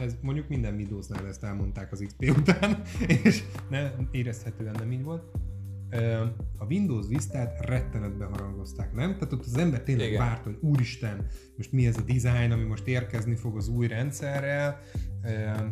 [0.00, 2.82] Ez mondjuk minden Windowsnál ezt elmondták az XP után,
[3.24, 5.22] és ne, érezhetően nem így volt.
[6.58, 9.12] A Windows Vista-t rettenetbe harangozták, nem?
[9.12, 10.20] Tehát ott az ember tényleg Igen.
[10.20, 14.80] várt, hogy úristen, most mi ez a design, ami most érkezni fog az új rendszerrel.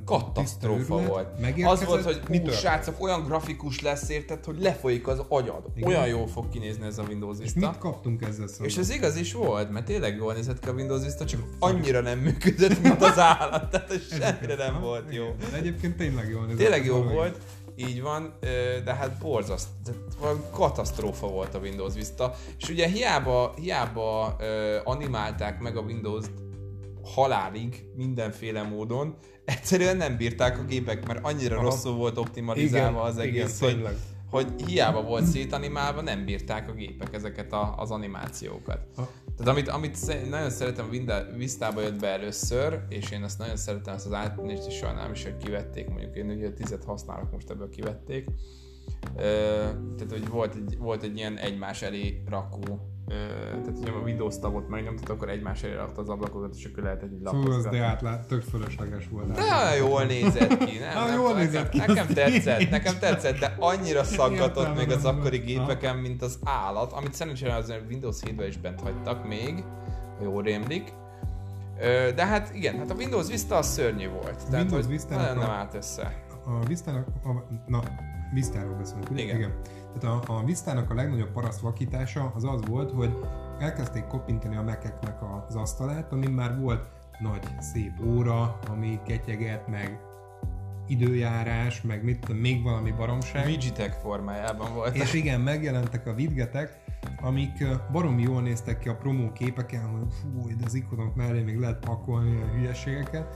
[0.05, 1.29] Katasztrófa volt.
[1.65, 5.63] Az volt, hogy mi srácok, olyan grafikus lesz érted, hogy lefolyik az agyad.
[5.77, 5.89] Igen.
[5.89, 7.71] Olyan jól fog kinézni ez a Windows És Vista.
[7.71, 8.67] mit kaptunk ezzel szemben?
[8.67, 12.01] És ez igaz is volt, mert tényleg jól nézett ki a Windows Vista, csak annyira
[12.01, 13.71] nem működött, mint az állat.
[13.71, 15.25] Tehát ez semmire nem volt jó.
[15.51, 17.37] De egyébként tényleg jól nézett Tényleg jó volt,
[17.77, 18.35] így van,
[18.85, 24.37] de hát borzaszt, tehát valami katasztrófa volt a Windows Vista, és ugye hiába, hiába
[24.85, 26.25] animálták meg a windows
[27.05, 31.65] halálig mindenféle módon, egyszerűen nem bírták a gépek, mert annyira Aha.
[31.65, 33.97] rosszul volt optimalizálva az egész, igen, hogy, tényleg.
[34.31, 38.79] hogy hiába volt szétanimálva, nem bírták a gépek ezeket a, az animációkat.
[38.97, 39.09] Ha.
[39.37, 43.95] Tehát amit, amit nagyon szeretem, a Vista-ba jött be először, és én azt nagyon szeretem,
[43.95, 47.69] ezt az átnézést is sajnálom is, hogy kivették, mondjuk én ugye tizet használok, most ebből
[47.69, 48.27] kivették.
[49.97, 52.95] Tehát, hogy volt egy, volt egy ilyen egymás elé rakó,
[53.65, 57.03] tehát, hogy a Windows tabot megnyomtad, akkor egymás elé rakta az ablakokat, és akkor lehet
[57.03, 57.69] egy az lapot.
[57.69, 59.33] de átlát, tök fölösleges volt.
[59.33, 60.97] De olyan jól nézett ki, nem?
[61.03, 62.69] Ah, nem jól nézett ki, nekem, tetszett, tény.
[62.71, 67.75] nekem tetszett, de annyira szaggatott még az akkori gépeken, mint az állat, amit szerencsére az
[67.89, 69.65] Windows 7-ben is bent hagytak még,
[70.19, 70.93] ha jól rémlik.
[72.15, 74.49] De hát igen, hát a Windows Vista az szörnyű volt.
[74.51, 76.23] Tehát, Windows Vista-nak nagyon nem állt össze.
[76.47, 77.29] A Vistának, a,
[77.67, 77.83] na,
[78.35, 79.23] Vistáról beszélünk, ugye?
[79.23, 79.37] Igen.
[79.37, 79.53] Igen.
[80.01, 83.17] Tehát a, a Vistának a legnagyobb paraszt vakítása az az volt, hogy
[83.59, 85.17] elkezdték kopintani a mekeknek
[85.49, 90.01] az asztalát, amin már volt nagy, szép óra, ami ketyeget, meg
[90.87, 93.47] időjárás, meg mit tudom, még valami baromság.
[93.47, 94.97] Widgetek formájában volt.
[94.97, 96.83] És igen, megjelentek a widgetek,
[97.23, 101.43] amik ö, baromi jól néztek ki a promó képeken, hogy fú, de az ikonok mellé
[101.43, 103.35] még lehet pakolni a hülyeségeket,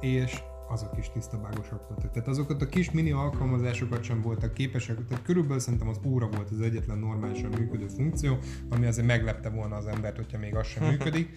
[0.00, 2.10] és azok is tisztabágosak voltak.
[2.10, 6.50] Tehát azokat a kis mini alkalmazásokat sem voltak képesek, tehát körülbelül szerintem az óra volt
[6.50, 10.84] az egyetlen normálisan működő funkció, ami azért meglepte volna az embert, hogyha még az sem
[10.90, 11.36] működik.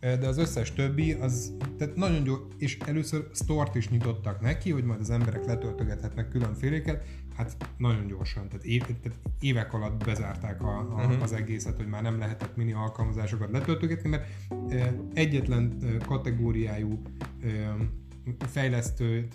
[0.00, 4.84] De az összes többi, az tehát nagyon gyors, és először stort is nyitottak neki, hogy
[4.84, 7.04] majd az emberek letöltögethetnek különféléket,
[7.36, 11.22] hát nagyon gyorsan, tehát, év, tehát évek alatt bezárták a, a, Mhm.
[11.22, 14.24] az egészet, hogy már nem lehetett mini alkalmazásokat letöltögetni, mert
[15.12, 17.02] egyetlen kategóriájú
[18.38, 19.28] fejlesztői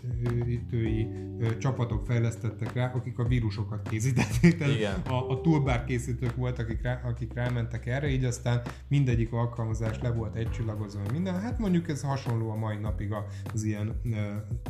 [1.57, 4.57] csapatok fejlesztettek rá, akik a vírusokat készítették.
[4.57, 5.01] Tehát Igen.
[5.09, 10.09] A, a toolbar készítők voltak, akik, rá, akik rámentek erre, így aztán mindegyik alkalmazás le
[10.11, 11.39] volt egy csillagozó, minden.
[11.39, 13.13] Hát mondjuk ez hasonló a mai napig
[13.53, 14.15] az ilyen uh,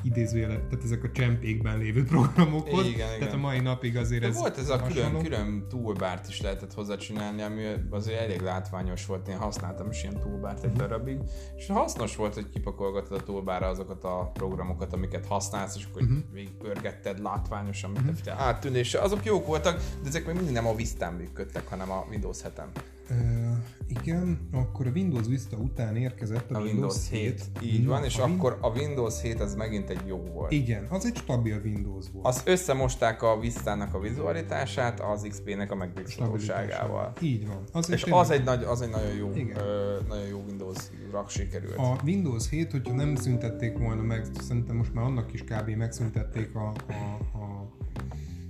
[0.04, 2.86] idézőjelet, tehát ezek a csempékben lévő programokhoz.
[2.86, 3.20] Igen, igen.
[3.20, 5.22] Tehát a mai napig azért De ez volt ez a külön, hasonló.
[5.22, 10.20] külön toolbart is lehetett hozzá csinálni, ami azért elég látványos volt, én használtam is ilyen
[10.20, 11.18] toolbart egy darabig,
[11.56, 16.18] és hasznos volt, hogy kipakolgatod a toolbarra azokat a programokat, amiket használsz, és akkor uh-huh.
[16.32, 18.40] végigpörgetted látványosan, mint uh-huh.
[18.40, 18.94] a áttűnés.
[18.94, 22.68] Azok jók voltak, de ezek még mindig nem a Vista-n működtek, hanem a Windows 7-en.
[23.10, 23.58] Uh,
[24.02, 28.18] igen, akkor a Windows Vista után érkezett a, A Windows 7, így Na, van, és
[28.18, 30.52] a Win- akkor a Windows 7 az megint egy jó volt.
[30.52, 32.26] Igen, az egy stabil Windows volt.
[32.26, 37.14] Azt összemosták a Vista-nak a vizualitását az XP-nek a megbízhatóságával.
[37.22, 37.64] Így van.
[37.72, 39.58] Az És tényleg- az egy, nagy, az egy nagyon jó, Igen.
[39.58, 40.78] ö, nagyon jó Windows
[41.12, 41.78] rak sikerült.
[41.78, 45.70] A Windows 7, hogyha nem szüntették volna meg, szerintem most már annak is kb.
[45.70, 47.72] megszüntették a, a, a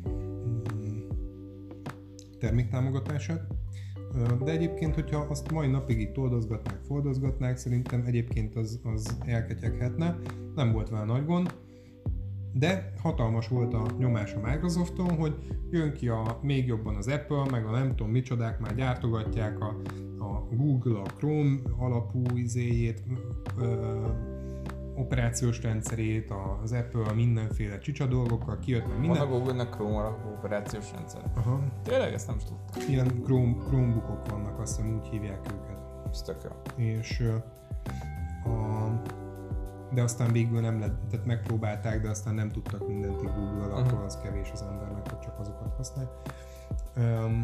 [0.10, 1.00] mm,
[2.40, 3.42] terméktámogatását.
[4.44, 10.18] De egyébként, hogyha azt mai napig itt oldozgatnák, fordozgatnák, szerintem egyébként az, az elketyeghetne.
[10.56, 11.56] Nem volt vele nagy gond.
[12.54, 15.36] De hatalmas volt a nyomás a Microsofton, hogy
[15.70, 19.82] jön ki a, még jobban az Apple, meg a nem tudom micsodák már gyártogatják a,
[20.20, 23.04] a Google, a Chrome alapú izéjét,
[23.60, 24.06] ö,
[24.98, 26.34] operációs rendszerét,
[26.64, 29.22] az Apple mindenféle csicsa dolgokkal kijött meg Van minden.
[29.22, 31.22] a Google-nek Chrome operációs rendszer.
[31.36, 32.82] Aha, Tényleg ezt nem is tudtam.
[32.90, 35.78] ilyen Chrome, Chromebookok vannak, azt hiszem úgy hívják őket.
[36.12, 36.84] Ez tök jó.
[36.84, 37.24] És
[38.44, 39.02] a,
[39.94, 43.72] de aztán végül nem lett, tehát megpróbálták, de aztán nem tudtak mindent így Google Mhm.
[43.88, 46.22] akkor az kevés az embernek, hogy csak azokat használ.
[46.98, 47.42] Um,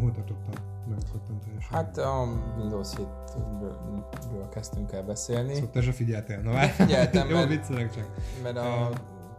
[0.00, 0.62] hol tartottam?
[0.88, 1.70] Megakadtam teljesen.
[1.70, 2.26] Hát a
[2.58, 5.54] Windows 7-ről kezdtünk el beszélni.
[5.54, 6.70] Szóval te se figyeltél, na várj.
[6.70, 8.10] Figyeltem, Jó, viccelek csak.
[8.42, 8.60] Mert a,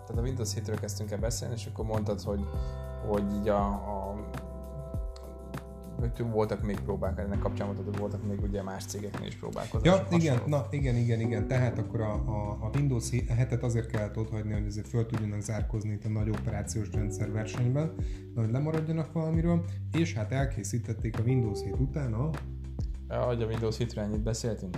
[0.05, 2.45] tehát a Windows 7-ről kezdtünk el beszélni, és akkor mondtad, hogy,
[3.07, 4.15] hogy így a, a
[6.31, 10.11] voltak még próbák ennek kapcsán, hogy voltak még ugye más cégeknél is próbálkozások.
[10.11, 11.47] Ja, igen, na igen, igen, igen.
[11.47, 15.41] Tehát akkor a, a, a Windows 7-et azért kellett ott hagyni, hogy azért föl tudjanak
[15.41, 17.93] zárkozni itt a nagy operációs rendszer versenyben,
[18.35, 22.29] hogy lemaradjanak valamiről, és hát elkészítették a Windows 7 után a...
[23.09, 24.77] Ja, hogy a Windows 7-ről ennyit beszéltünk.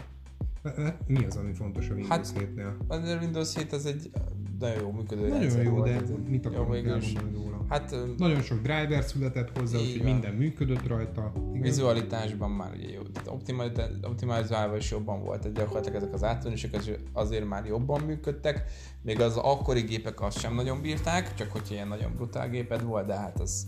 [1.08, 2.71] Mi az, ami fontos a Windows Hát, 7-nél?
[2.88, 4.12] A Windows 7 az egy
[4.60, 6.06] nagyon jó működő Nagyon jó, volt.
[6.08, 7.13] de mit akarunk is.
[7.13, 7.65] elmondani róla?
[7.70, 11.32] Hát Nagyon sok driver született hozzá, úgyhogy minden működött rajta.
[11.50, 11.62] Igen.
[11.62, 13.72] vizualitásban már ugye jó, tehát optimali-
[14.04, 16.76] optimalizálva is jobban volt, tehát gyakorlatilag ezek az átvenések
[17.13, 18.63] azért már jobban működtek,
[19.02, 23.06] még az akkori gépek azt sem nagyon bírták, csak hogy ilyen nagyon brutál géped volt,
[23.06, 23.67] de hát az,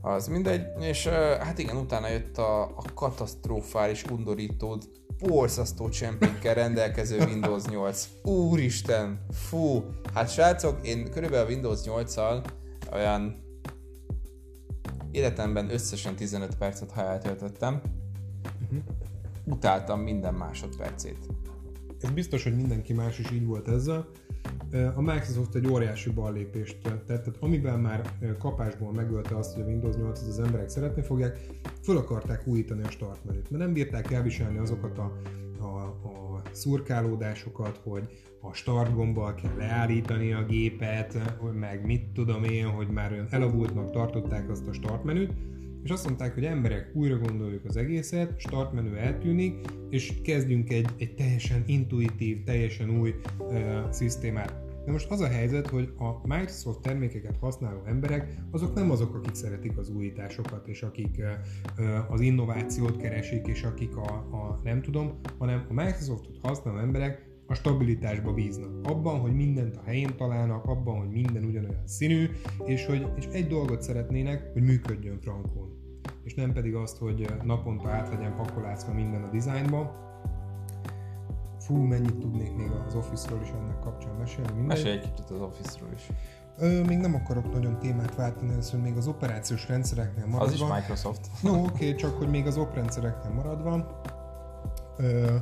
[0.00, 1.06] az mindegy, és
[1.40, 4.78] hát igen, utána jött a, a katasztrofális, undorító,
[5.18, 8.08] borzasztó csempékkel rendelkező Windows 8.
[8.22, 12.44] Úristen, fú, hát srácok, én körülbelül a Windows 8-al
[12.92, 13.44] olyan
[15.10, 17.82] életemben összesen 15 percet, ha eltöltöttem.
[19.44, 21.18] Utáltam minden másodpercét.
[22.00, 24.08] Ez biztos, hogy mindenki más is így volt ezzel.
[24.94, 29.96] A Microsoft egy óriási ballépést tett, tehát amivel már kapásból megölte azt, hogy a Windows
[29.96, 31.38] 8 az emberek szeretni fogják,
[31.82, 35.12] föl akarták újítani a start menüt, mert nem bírták elviselni azokat a,
[35.58, 38.08] a, a szurkálódásokat, hogy
[38.40, 44.50] a start gombbal kell leállítani a gépet, meg mit tudom én, hogy már elavultnak tartották
[44.50, 45.32] azt a start menüt,
[45.86, 50.88] és azt mondták, hogy emberek, újra gondoljuk az egészet, start menü eltűnik, és kezdjünk egy,
[50.98, 54.54] egy teljesen intuitív, teljesen új uh, szisztémát.
[54.84, 59.34] De most az a helyzet, hogy a Microsoft termékeket használó emberek, azok nem azok, akik
[59.34, 61.22] szeretik az újításokat, és akik
[62.08, 67.54] az innovációt keresik, és akik a, a nem tudom, hanem a Microsoftot használó emberek a
[67.54, 68.70] stabilitásba bíznak.
[68.82, 72.30] Abban, hogy mindent a helyén találnak, abban, hogy minden ugyanolyan színű,
[72.64, 75.75] és hogy és egy dolgot szeretnének, hogy működjön frankon.
[76.26, 80.04] És nem pedig azt, hogy naponta át legyen pakolászva minden a dizájnba.
[81.58, 84.52] Fú, mennyit tudnék még az Office-ról is ennek kapcsán mesélni.
[84.52, 84.66] Mindegy.
[84.66, 86.06] Mesélj egy kicsit az Office-ról is.
[86.58, 90.44] Ö, még nem akarok nagyon témát váltani, először még az operációs rendszereknél maradva.
[90.44, 91.30] Az is Microsoft.
[91.42, 94.00] Jó, oké, csak hogy még az oprendszereknél maradva.
[94.96, 95.36] Ö,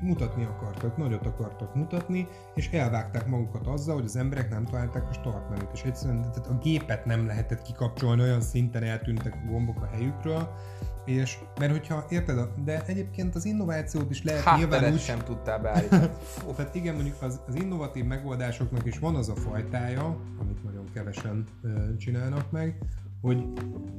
[0.00, 5.12] mutatni akartak, nagyot akartak mutatni, és elvágták magukat azzal, hogy az emberek nem találták a
[5.12, 9.82] start menüt, és egyszerűen tehát a gépet nem lehetett kikapcsolni, olyan szinten eltűntek a gombok
[9.82, 10.48] a helyükről,
[11.04, 15.58] és mert hogyha, érted, de egyébként az innovációt is lehet nyilván Hátteret úgy, sem tudtál
[15.58, 16.08] beállítani.
[16.56, 21.44] Tehát igen, mondjuk az, az innovatív megoldásoknak is van az a fajtája, amit nagyon kevesen
[21.62, 22.78] ö, csinálnak meg,
[23.20, 23.52] hogy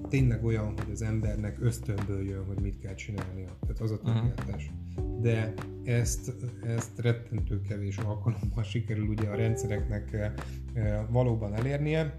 [0.09, 3.57] tényleg olyan, hogy az embernek ösztönből jön, hogy mit kell csinálnia.
[3.61, 4.71] Tehát az a tökéletes.
[5.21, 5.53] De
[5.83, 10.25] ezt, ezt rettentő kevés alkalommal sikerül ugye a rendszereknek ö,
[10.73, 12.13] ö, valóban elérnie.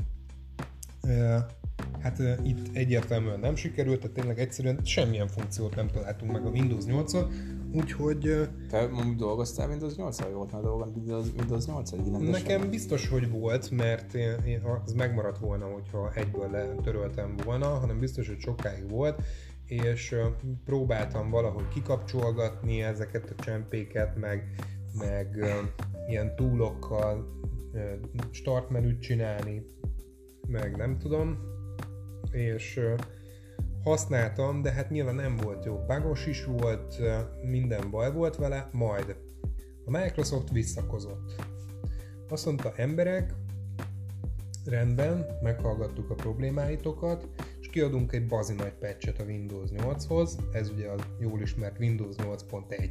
[2.00, 6.48] Hát ö, itt egyértelműen nem sikerült, tehát tényleg egyszerűen semmilyen funkciót nem találtunk meg a
[6.48, 7.32] Windows 8-on,
[7.72, 10.28] úgyhogy ö, Te mondjuk dolgoztál Windows 8-al?
[10.32, 12.30] Volt már dolgod Windows, Windows 8 egy rendesen?
[12.30, 17.98] Nekem biztos, hogy volt, mert én, én, az megmaradt volna, hogyha egyből letöröltem volna, hanem
[17.98, 19.22] biztos, hogy sokáig volt,
[19.66, 20.26] és ö,
[20.64, 24.44] próbáltam valahogy kikapcsolgatni ezeket a csempéket, meg,
[24.98, 25.48] meg ö,
[26.08, 27.38] ilyen túlokkal
[27.72, 27.78] ö,
[28.30, 29.62] start menüt csinálni,
[30.46, 31.38] meg nem tudom,
[32.30, 32.80] és
[33.84, 35.84] használtam, de hát nyilván nem volt jó.
[35.86, 37.00] Bugos is volt,
[37.42, 39.16] minden baj volt vele, majd
[39.84, 41.34] a Microsoft visszakozott.
[42.28, 43.34] Azt mondta, emberek,
[44.64, 47.28] rendben, meghallgattuk a problémáitokat,
[47.60, 52.14] és kiadunk egy bazi nagy patchet a Windows 8-hoz, ez ugye a jól ismert Windows
[52.16, 52.88] 8.1.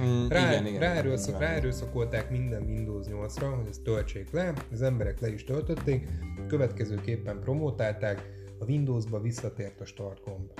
[0.00, 0.80] Mm, Rá, igen, igen.
[0.80, 1.40] ráerőszak, igen.
[1.40, 6.08] ráerőszakolták minden Windows 8-ra, hogy ezt töltsék le, az emberek le is töltötték,
[6.46, 10.50] következőképpen promotálták, a Windowsba visszatért a start gomb,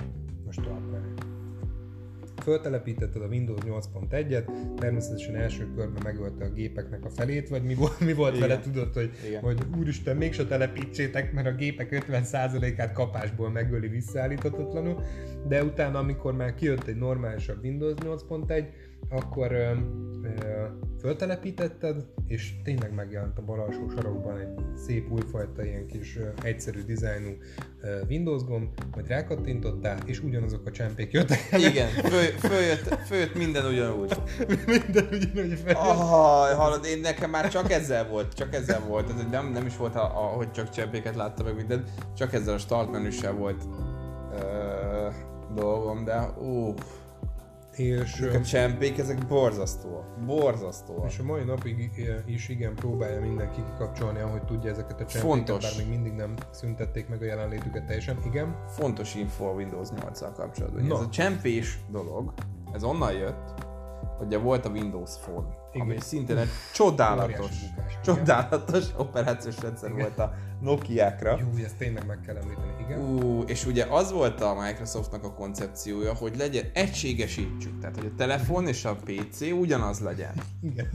[0.47, 1.13] a start menü.
[2.41, 7.99] Föltelepítetted a Windows 8.1-et, természetesen első körben megölte a gépeknek a felét, vagy mi volt,
[7.99, 8.47] mi volt Igen.
[8.47, 9.41] vele, tudod, hogy, Igen.
[9.41, 15.01] hogy úristen, mégse telepítsétek, mert a gépek 50%-át kapásból megöli visszaállíthatatlanul,
[15.47, 18.65] de utána, amikor már kijött egy normálisabb Windows 8.1,
[19.09, 19.71] akkor ö,
[20.23, 20.65] ö,
[20.99, 26.83] föltelepítetted, és tényleg megjelent a bal alsó sarokban egy szép újfajta ilyen kis uh, egyszerű
[26.83, 31.59] dizájnú uh, Windows gomb, majd rákattintottál, és ugyanazok a csempék jöttek el.
[31.59, 34.13] Igen, föl, följött, följött minden ugyanúgy.
[34.65, 35.75] Minden ugyanúgy fel.
[35.75, 39.09] Ah, hallod, én nekem már csak ezzel volt, csak ezzel volt.
[39.09, 42.53] Ez nem, nem is volt, a, a, hogy csak csempéket láttam meg mindent, csak ezzel
[42.53, 43.63] a start menüssel volt
[44.33, 45.13] uh,
[45.55, 46.75] dolgom, de uh,
[47.79, 50.25] És, ezek a csempék, ezek borzasztóak.
[50.25, 51.11] Borzasztóak.
[51.11, 51.91] és a mai napig
[52.25, 55.63] is igen próbálja mindenki kikapcsolni, ahogy tudja ezeket a csempéket, Fontos.
[55.63, 58.17] bár még mindig nem szüntették meg a jelenlétüket teljesen.
[58.25, 60.83] Igen, fontos info a Windows 8-al kapcsolatban.
[60.83, 60.95] Na.
[60.95, 62.33] Ez a csempés dolog,
[62.73, 63.68] ez onnan jött,
[64.21, 65.87] ugye volt a Windows Phone, Igen.
[65.87, 68.01] ami szintén egy csodálatos, bukás, igen.
[68.03, 71.37] csodálatos operációs rendszer volt a Nokia-kra.
[71.39, 72.99] jó, ezt tényleg meg kell említeni, igen.
[72.99, 78.15] Ú, és ugye az volt a Microsoftnak a koncepciója, hogy legyen, egységesítsük, tehát hogy a
[78.17, 80.33] telefon és a PC ugyanaz legyen.
[80.61, 80.89] Igen.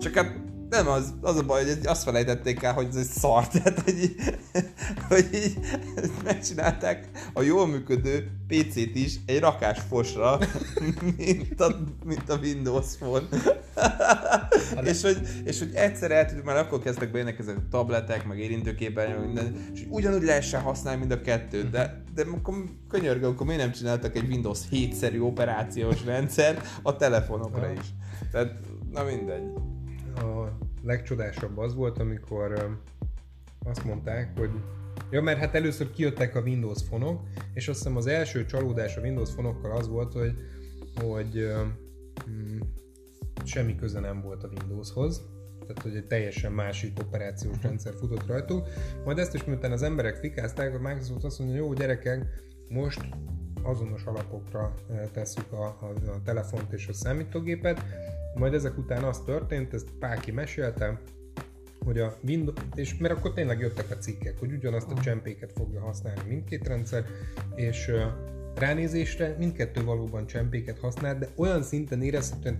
[0.00, 0.34] Csak hát
[0.70, 4.02] nem az, az a baj, hogy azt felejtették el, hogy ez egy szar, tehát hogy
[4.02, 4.14] így,
[5.08, 5.58] hogy így
[6.24, 10.38] megcsinálták a jól működő PC-t is egy rakás fosra,
[11.16, 13.26] mint a, mint a Windows Phone.
[14.90, 18.38] és, hogy, és hogy egyszer el tudjuk, már akkor kezdtek bejönnek ezek a tabletek, meg
[18.38, 22.54] érintőképernyők, minden, és hogy ugyanúgy lehessen használni mind a kettőt, de, de akkor
[22.88, 27.86] könyörgöm, akkor miért nem csináltak egy Windows 7-szerű operációs rendszer a telefonokra is.
[28.30, 28.54] Tehát,
[28.92, 29.42] na mindegy.
[30.16, 32.78] A legcsodásabb az volt, amikor
[33.64, 34.50] azt mondták, hogy
[35.10, 37.22] Ja, mert hát először kijöttek a Windows fonok,
[37.54, 40.34] és azt hiszem az első csalódás a Windows fonokkal az volt, hogy,
[40.94, 41.48] hogy
[42.30, 42.58] mm,
[43.44, 45.22] semmi köze nem volt a Windowshoz,
[45.60, 48.68] tehát hogy egy teljesen másik operációs rendszer futott rajtuk.
[49.04, 52.26] Majd ezt is miután az emberek fikázták, a Microsoft azt mondja, jó gyerekek,
[52.68, 53.00] most
[53.62, 54.74] azonos alapokra
[55.12, 57.84] tesszük a, a, a telefont és a számítógépet,
[58.38, 61.00] majd ezek után az történt, ezt Páki mesélte,
[61.84, 65.80] hogy a Windows, és mert akkor tényleg jöttek a cikkek, hogy ugyanazt a csempéket fogja
[65.80, 67.04] használni mindkét rendszer,
[67.54, 67.90] és
[68.54, 72.58] ránézésre mindkettő valóban csempéket használ, de olyan szinten érezhetően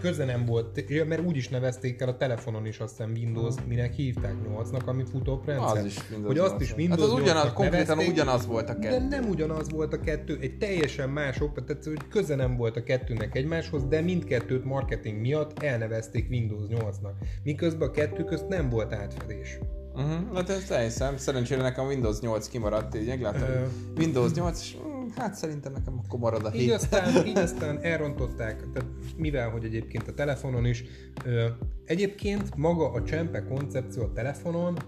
[0.00, 3.92] köze nem volt, mert úgy is nevezték el a telefonon is azt hiszem Windows, minek
[3.92, 5.78] hívták 8-nak, ami futórendszer.
[5.78, 6.76] Az is Windows hogy azt is 8-nak.
[6.76, 9.08] Windows Hát az ugyanaz, 8-nak konkrétan nevezték, ugyanaz volt a de kettő.
[9.08, 13.36] nem ugyanaz volt a kettő, egy teljesen más operáció, hogy köze nem volt a kettőnek
[13.36, 17.12] egymáshoz, de mindkettőt marketing miatt elnevezték Windows 8-nak.
[17.42, 19.58] Miközben a kettő közt nem volt átfedés.
[19.94, 20.34] Uh-huh.
[20.34, 21.16] Hát ezt elhiszem.
[21.16, 23.48] Szerencsére nekem Windows 8 kimaradt, így meglátom.
[23.48, 23.64] Ö.
[23.96, 24.76] Windows 8, és
[25.16, 26.72] hát szerintem nekem akkor marad a Így 7.
[26.72, 30.84] aztán, így aztán elrontották, tehát mivel, hogy egyébként a telefonon is.
[31.24, 31.46] Ö,
[31.84, 34.78] egyébként maga a csempe koncepció a telefonon,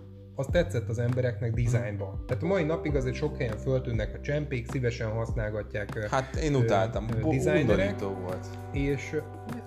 [0.41, 2.24] az tetszett az embereknek dizájnba.
[2.26, 7.07] Tehát a mai napig azért sok helyen föltűnnek a csempék, szívesen használgatják Hát én utáltam.
[7.22, 8.47] undorító volt.
[8.72, 9.16] és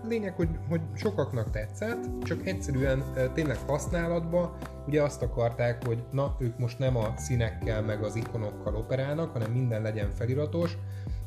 [0.08, 3.04] lényeg, hogy, hogy sokaknak tetszett, csak egyszerűen
[3.34, 4.56] tényleg használatban
[4.88, 9.52] ugye azt akarták, hogy na, ők most nem a színekkel meg az ikonokkal operálnak, hanem
[9.52, 10.78] minden legyen feliratos,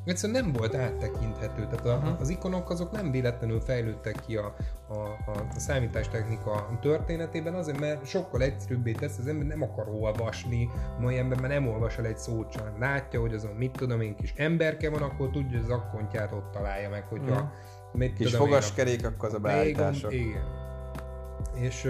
[0.06, 2.20] Egyszerűen nem volt áttekinthető, tehát a, Mhm.
[2.20, 4.54] az ikonok azok nem véletlenül fejlődtek ki a,
[4.88, 4.94] a,
[5.26, 10.68] a, a számítástechnika történetében, azért mert sokkal egyszerűbbé tesz, az ember nem akar olvasni,
[11.00, 14.16] mai ember már nem olvas el egy szót sem, látja, hogy azon mit tudom én,
[14.16, 17.44] kis emberke van, akkor tudja, hogy az akkontját ott találja meg, hogyha Mhm.
[17.98, 20.12] mit Kis tudom én, a- fogaskerék, akkor az a beállítások.
[20.12, 20.44] Igen.
[21.54, 21.88] És,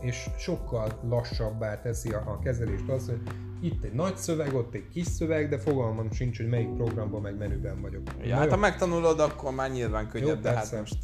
[0.00, 3.22] és sokkal lassabbá teszi a, a kezelést az, hogy
[3.60, 7.36] itt egy nagy szöveg, ott egy kis szöveg, de fogalmam sincs, hogy melyik programban meg
[7.36, 8.02] menüben vagyok.
[8.24, 10.96] Ja, hát ha megtanulod, akkor már nyilván könnyebb, Jó, de hát most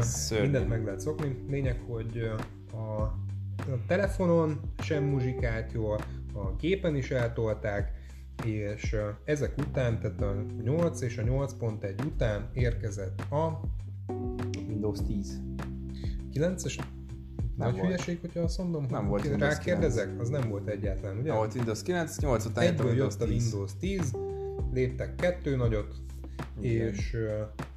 [0.00, 0.42] Szörnyű.
[0.42, 1.44] mindent meg lehet szokni.
[1.48, 2.30] Lényeg, hogy
[2.72, 3.18] a, a
[3.86, 5.98] telefonon sem muzsikált jól,
[6.34, 7.92] a gépen is eltolták,
[8.44, 13.60] és ezek után, tehát a 8 és a 8.1 után érkezett a
[14.68, 15.40] Windows 10.
[16.34, 16.78] 9-es
[17.64, 17.84] nagy volt.
[17.84, 21.28] hülyeség, hogyha azt mondom, Nem volt Windows rákérdezek, az nem volt egyáltalán, ugye?
[21.28, 21.34] Ja.
[21.34, 23.42] Volt Windows 9, 8 után jött a Egyből Windows jött a 10.
[23.42, 24.12] Windows 10,
[24.72, 25.94] léptek kettő nagyot,
[26.60, 26.88] Igen.
[26.88, 27.20] és uh,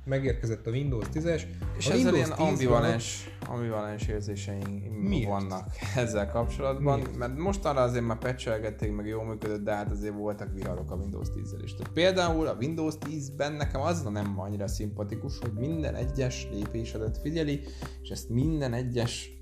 [0.05, 1.41] megérkezett a Windows 10-es.
[1.77, 5.27] És a ezzel Windows ilyen 10 ambivalens, ambivalens érzéseink Miért?
[5.27, 7.17] vannak ezzel kapcsolatban, Miért?
[7.17, 11.27] mert mostanra azért már patchelgették, meg jól működött, de hát azért voltak viharok a Windows
[11.27, 11.75] 10-zel is.
[11.75, 17.61] Tehát például a Windows 10-ben nekem az nem annyira szimpatikus, hogy minden egyes lépésedet figyeli,
[18.01, 19.41] és ezt minden egyes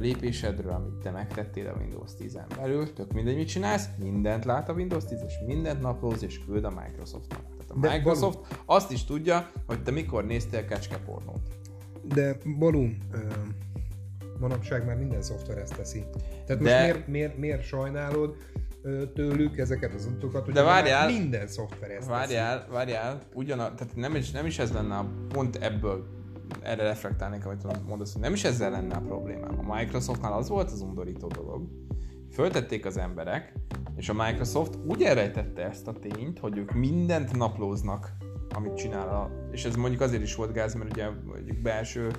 [0.00, 4.72] lépésedről, amit te megtettél a Windows 10-en belül, tök mindegy, mit csinálsz, mindent lát a
[4.72, 7.40] Windows 10, és mindent naplóz és küld a Microsoftnak.
[7.40, 11.48] Tehát a De Microsoft azt is tudja, hogy te mikor néztél kecskepornót.
[12.02, 13.20] De Balú, uh,
[14.40, 16.04] manapság már minden szoftver ezt teszi.
[16.46, 18.36] Tehát most De- miért, miért, miért sajnálod
[19.14, 21.10] tőlük ezeket az adatokat, hogy De várjál.
[21.10, 22.10] minden szoftver ezt teszi.
[22.10, 26.06] Várjál, várjál, ugyan, tehát nem is, nem is ez lenne a pont ebből
[26.62, 29.58] erre reflektálnék, amit mondasz, hogy nem is ezzel lenne a problémám.
[29.58, 31.68] A Microsoftnál az volt az undorító dolog,
[32.32, 33.52] föltették az emberek,
[33.96, 38.12] és a Microsoft úgy elrejtette ezt a tényt, hogy ők mindent naplóznak,
[38.54, 39.08] amit csinál.
[39.08, 42.10] A, és ez mondjuk azért is volt gáz, mert ugye mondjuk belső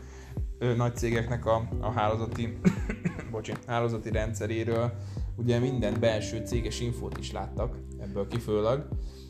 [0.60, 2.58] ö, nagy cégeknek a, a hálózati,
[3.32, 4.94] bocsi, hálózati rendszeréről
[5.36, 8.80] ugye minden belső céges infót is láttak ebből kifőleg,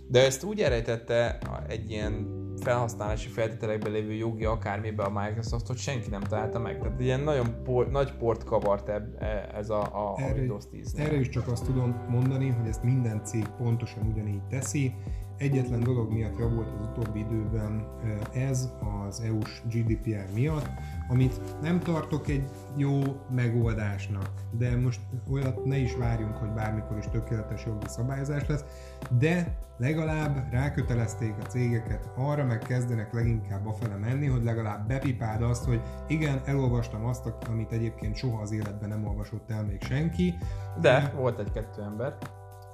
[0.08, 1.38] de ezt úgy elrejtette
[1.68, 6.80] egy ilyen felhasználási feltételekben lévő jogi akármibe a Microsoft, hogy senki nem találta meg.
[6.80, 9.04] Tehát ilyen nagyon por, nagy port kavart e,
[9.54, 12.84] ez a, a, erre, a Windows 10 Erre is csak azt tudom mondani, hogy ezt
[12.84, 14.96] minden cég pontosan ugyanígy teszi.
[15.38, 17.88] Egyetlen dolog miatt javult az utóbbi időben
[18.34, 18.70] ez
[19.08, 20.70] az EU-s GDPR miatt,
[21.08, 23.02] amit nem tartok egy jó
[23.36, 25.00] megoldásnak, de most
[25.32, 28.64] olyat ne is várjunk, hogy bármikor is tökéletes jogi szabályozás lesz,
[29.20, 35.66] de legalább rákötelezték a cégeket arra, meg kezdenek leginkább afele menni, hogy legalább bepipáld azt,
[35.66, 40.34] hogy igen, elolvastam azt, amit egyébként soha az életben nem olvasott el még senki.
[40.82, 42.18] De, de volt egy-kettő ember.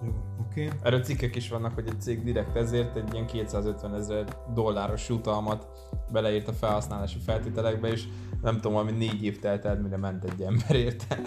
[0.01, 0.65] Jó, oké.
[0.65, 0.77] Okay.
[0.83, 5.67] Erről cikkek is vannak, hogy egy cég direkt ezért egy ilyen 250 ezer dolláros jutalmat
[6.11, 8.03] beleírt a felhasználási feltételekbe, és
[8.41, 11.19] nem tudom, valami négy év telt el, mire ment egy ember érte.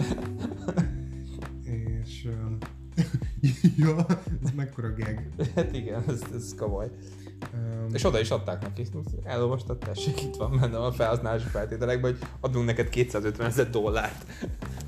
[2.03, 2.25] és...
[2.25, 2.57] Um,
[3.77, 4.05] ja,
[4.43, 5.19] ez mekkora gag.
[5.55, 6.89] Hát igen, ez, ez komoly.
[7.53, 8.87] Um, és oda is adták neki,
[9.23, 14.25] elolvastad, tessék, itt van benne a felhasználási feltételekben, hogy adunk neked 250 ezer dollárt.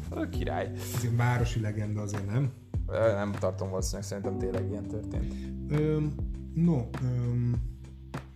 [0.10, 0.72] A király.
[0.96, 2.52] Ez egy városi legenda azért, nem?
[2.92, 5.34] Nem tartom valószínűleg, szerintem tényleg ilyen történt.
[5.72, 6.16] Um,
[6.54, 7.74] no, um,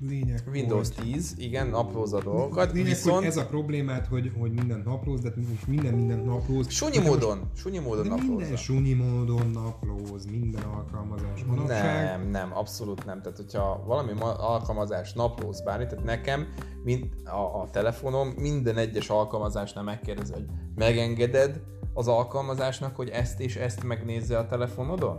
[0.08, 3.18] lényeg, Windows hogy, 10, igen, naplóz a dolgokat, lényeg, viszont...
[3.18, 5.34] Hogy ez a problémát, hogy, hogy minden naplóz, de
[5.68, 6.70] minden minden naplóz.
[6.70, 8.28] Sunyi módon, most, sunyi módon naplóz.
[8.28, 12.04] Minden sunyi módon naplóz, minden alkalmazás manapság.
[12.04, 13.22] Nem, nem, abszolút nem.
[13.22, 16.48] Tehát, hogyha valami alkalmazás naplóz bármi, tehát nekem
[16.84, 20.46] mint a, a telefonom minden egyes alkalmazásnál megkérdezi, hogy
[20.76, 21.62] megengeded
[22.00, 25.18] az alkalmazásnak, hogy ezt és ezt megnézze a telefonodon?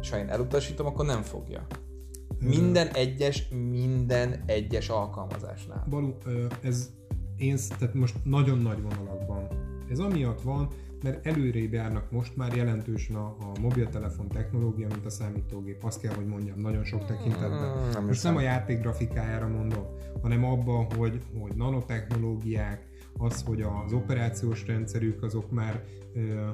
[0.00, 1.66] És ha én elutasítom, akkor nem fogja.
[2.38, 5.86] Minden egyes, minden egyes alkalmazásnál.
[5.90, 6.16] Balú,
[6.62, 6.90] ez
[7.36, 9.48] én, tehát most nagyon nagy vonalakban.
[9.90, 10.68] Ez amiatt van,
[11.02, 15.84] mert előrébb járnak most már jelentősen a, a mobiltelefon technológia, mint a számítógép.
[15.84, 17.78] Azt kell, hogy mondjam, nagyon sok tekintetben.
[17.78, 19.86] Mm, nem most nem a játék grafikájára mondom,
[20.22, 25.84] hanem abban, hogy, hogy nanotechnológiák, az, hogy az operációs rendszerük azok már
[26.14, 26.50] ö, ö,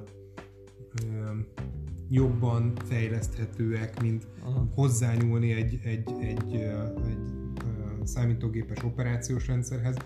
[2.11, 4.69] jobban fejleszthetőek, mint Aha.
[4.75, 6.55] hozzányúlni egy, egy, egy, egy,
[7.09, 7.39] egy
[8.05, 9.97] számítógépes operációs rendszerhez,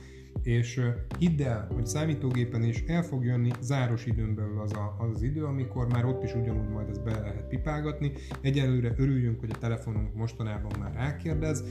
[0.43, 0.81] és
[1.19, 5.23] hidd el, hogy számítógépen is el fog jönni záros időn belül az, a, az az
[5.23, 8.13] idő, amikor már ott is ugyanúgy majd ezt be lehet pipálgatni.
[8.41, 11.65] Egyelőre örüljünk, hogy a telefonunk mostanában már rákérdez,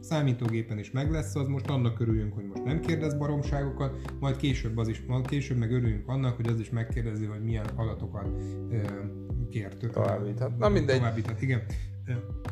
[0.00, 4.76] számítógépen is meg lesz az, most annak örüljünk, hogy most nem kérdez baromságokat, majd később,
[4.76, 8.28] az is, majd később meg örüljünk annak, hogy az is megkérdezi, hogy milyen adatokat
[8.70, 8.80] ö,
[9.50, 9.90] kért.
[9.92, 10.58] Továbbíthat.
[10.58, 10.96] Na mindegy.
[10.96, 11.62] Továbbíthat, igen.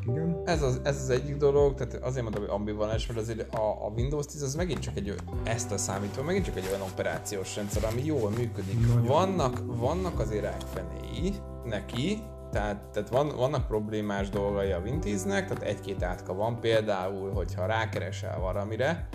[0.06, 0.42] Igen.
[0.44, 3.88] Ez az, ez az egyik dolog, tehát azért mondom, hogy ambivalens, mert azért a, a
[3.96, 7.84] Windows 10 az megint csak egy, ezt a számító, megint csak egy olyan operációs rendszer,
[7.84, 8.86] ami jól működik.
[8.86, 9.04] Nagyon.
[9.04, 11.34] Vannak, vannak azért rákfenéi
[11.64, 17.66] neki, tehát, tehát van, vannak problémás dolgai a Win10-nek, tehát egy-két átka van, például, hogyha
[17.66, 19.08] rákeresel valamire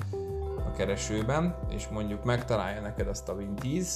[0.67, 3.87] a keresőben, és mondjuk megtalálja neked azt a Win10,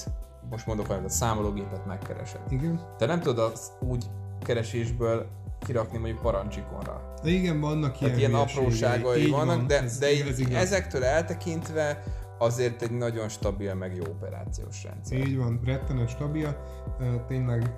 [0.49, 2.41] most mondok valamit, a számológépet megkeresed.
[2.49, 2.79] Igen.
[2.97, 4.05] Te nem tudod azt úgy
[4.39, 5.27] keresésből
[5.65, 7.13] kirakni mondjuk parancsikonra.
[7.23, 12.03] Igen, vannak ilyen, ilyen apróságai vannak, van, de, ez, de ez ezektől eltekintve
[12.37, 15.27] azért egy nagyon stabil, meg jó operációs rendszer.
[15.27, 16.57] Így van, rettenet stabil,
[17.27, 17.75] tényleg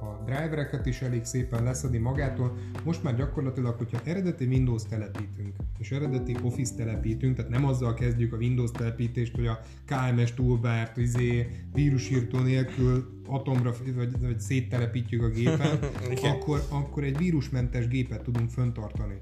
[0.00, 2.56] a drivereket is elég szépen leszedi magától.
[2.84, 8.32] Most már gyakorlatilag, hogyha eredeti Windows telepítünk, és eredeti Office telepítünk, tehát nem azzal kezdjük
[8.32, 15.28] a Windows telepítést, hogy a KMS toolbart, izé, vírusírtó nélkül atomra vagy, vagy széttelepítjük a
[15.28, 15.78] gépen,
[16.32, 19.20] akkor, akkor egy vírusmentes gépet tudunk föntartani.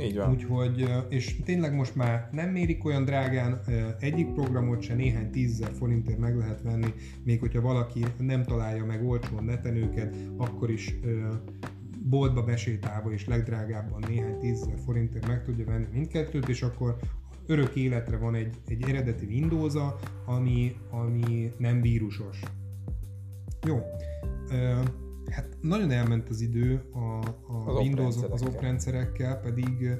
[0.00, 0.30] Így van.
[0.30, 3.60] Úgyhogy, és tényleg most már nem mérik olyan drágán,
[4.00, 6.94] egyik programot se néhány tízezer forintért meg lehet venni,
[7.24, 10.94] még hogyha valaki nem találja meg olcsón neten őket, akkor is
[12.08, 16.96] boltba besétálva és legdrágábban néhány tízezer forintért meg tudja venni mindkettőt, és akkor
[17.46, 19.74] örök életre van egy, egy eredeti windows
[20.26, 22.40] ami, ami nem vírusos.
[23.66, 23.82] Jó.
[25.34, 26.98] Hát nagyon elment az idő a,
[27.52, 29.98] a az Windows, az oprendszerekkel, pedig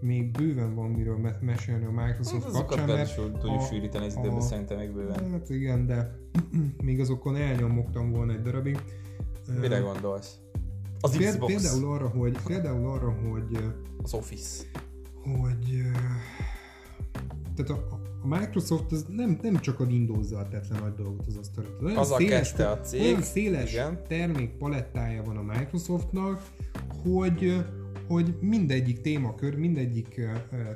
[0.00, 4.40] még bőven van miről me- mesélni a Microsoft hát kapcsán, mert tudjuk sűríteni az időben,
[4.40, 5.30] szerintem még bőven.
[5.30, 6.18] Hát igen, de
[6.84, 8.78] még azokon elnyomogtam volna egy darabig.
[9.60, 10.38] Mire gondolsz?
[11.00, 11.52] Az Péld, Xbox.
[11.52, 13.58] Például arra, hogy, például arra, hogy
[14.02, 14.64] az Office.
[15.22, 15.82] Hogy
[17.56, 21.36] tehát a, a Microsoft az nem, nem csak a Windows-zal tett le nagy dolgot az
[21.36, 21.68] asztalra.
[21.82, 23.98] Olyan Azzal széles- kezdte a cég, Olyan széles igen.
[24.08, 26.42] termékpalettája van a Microsoftnak,
[27.02, 27.64] hogy
[28.08, 30.20] hogy mindegyik témakör, mindegyik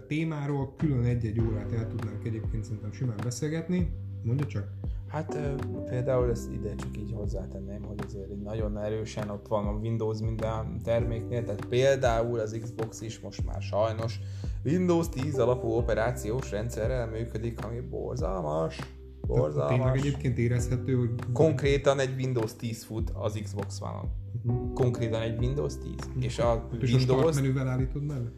[0.09, 3.91] témáról külön egy-egy órát el tudnánk egyébként szerintem simán beszélgetni.
[4.23, 4.71] Mondja csak.
[5.11, 5.39] Hát
[5.89, 10.81] például ezt ide csak így hozzátenném, hogy azért nagyon erősen ott van a Windows minden
[10.83, 14.21] terméknél, tehát például az Xbox is most már sajnos
[14.65, 18.77] Windows 10 alapú operációs rendszerrel működik, ami borzalmas.
[18.77, 19.77] Tehát Borzalmas.
[19.77, 21.11] Tényleg egyébként érezhető, hogy...
[21.33, 24.09] Konkrétan egy Windows 10 fut az Xbox One-on.
[24.43, 24.73] Mhm.
[24.75, 26.25] Konkrétan egy Windows 10.
[26.25, 27.35] És a És a start Windows...
[27.35, 28.29] menüvel állítod mellé?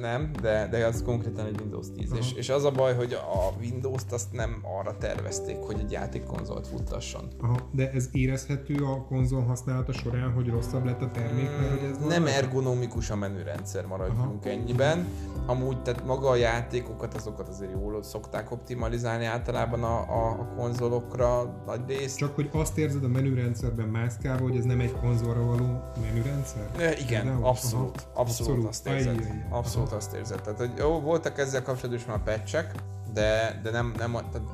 [0.00, 2.10] Nem, de, de az konkrétan egy Windows 10.
[2.10, 2.18] Aha.
[2.20, 6.66] És, és az a baj, hogy a Windows-t azt nem arra tervezték, hogy egy játékkonzolt
[6.66, 7.28] futtasson.
[7.40, 11.90] Aha, de ez érezhető a konzol használata során, hogy rosszabb lett a termék, mert hogy
[11.90, 14.50] ez Nem ergonomikus a menürendszer, maradjunk Aha.
[14.54, 15.06] ennyiben.
[15.46, 21.62] Amúgy, tehát maga a játékokat, azokat azért jól szokták optimalizálni általában a, a, a konzolokra
[21.66, 22.16] nagy részt.
[22.16, 26.70] Csak hogy azt érzed a menürendszerben mászkálva, hogy ez nem egy konzolra való menürendszer?
[26.78, 27.44] E, igen, Például?
[27.44, 28.20] abszolút, Aha.
[28.20, 28.68] abszolút, Abszolút.
[28.68, 29.16] azt érzed.
[29.16, 29.45] Ajjajjaj.
[29.48, 30.40] Abszolút azt érzed.
[30.40, 32.74] Tehát, hogy jó, voltak ezzel kapcsolatban is már patchek,
[33.12, 34.48] de, de nem, nem, tehát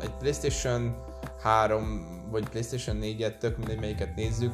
[0.00, 0.96] egy PlayStation
[1.42, 4.52] 3 vagy PlayStation 4-et, tök mindegy melyiket nézzük,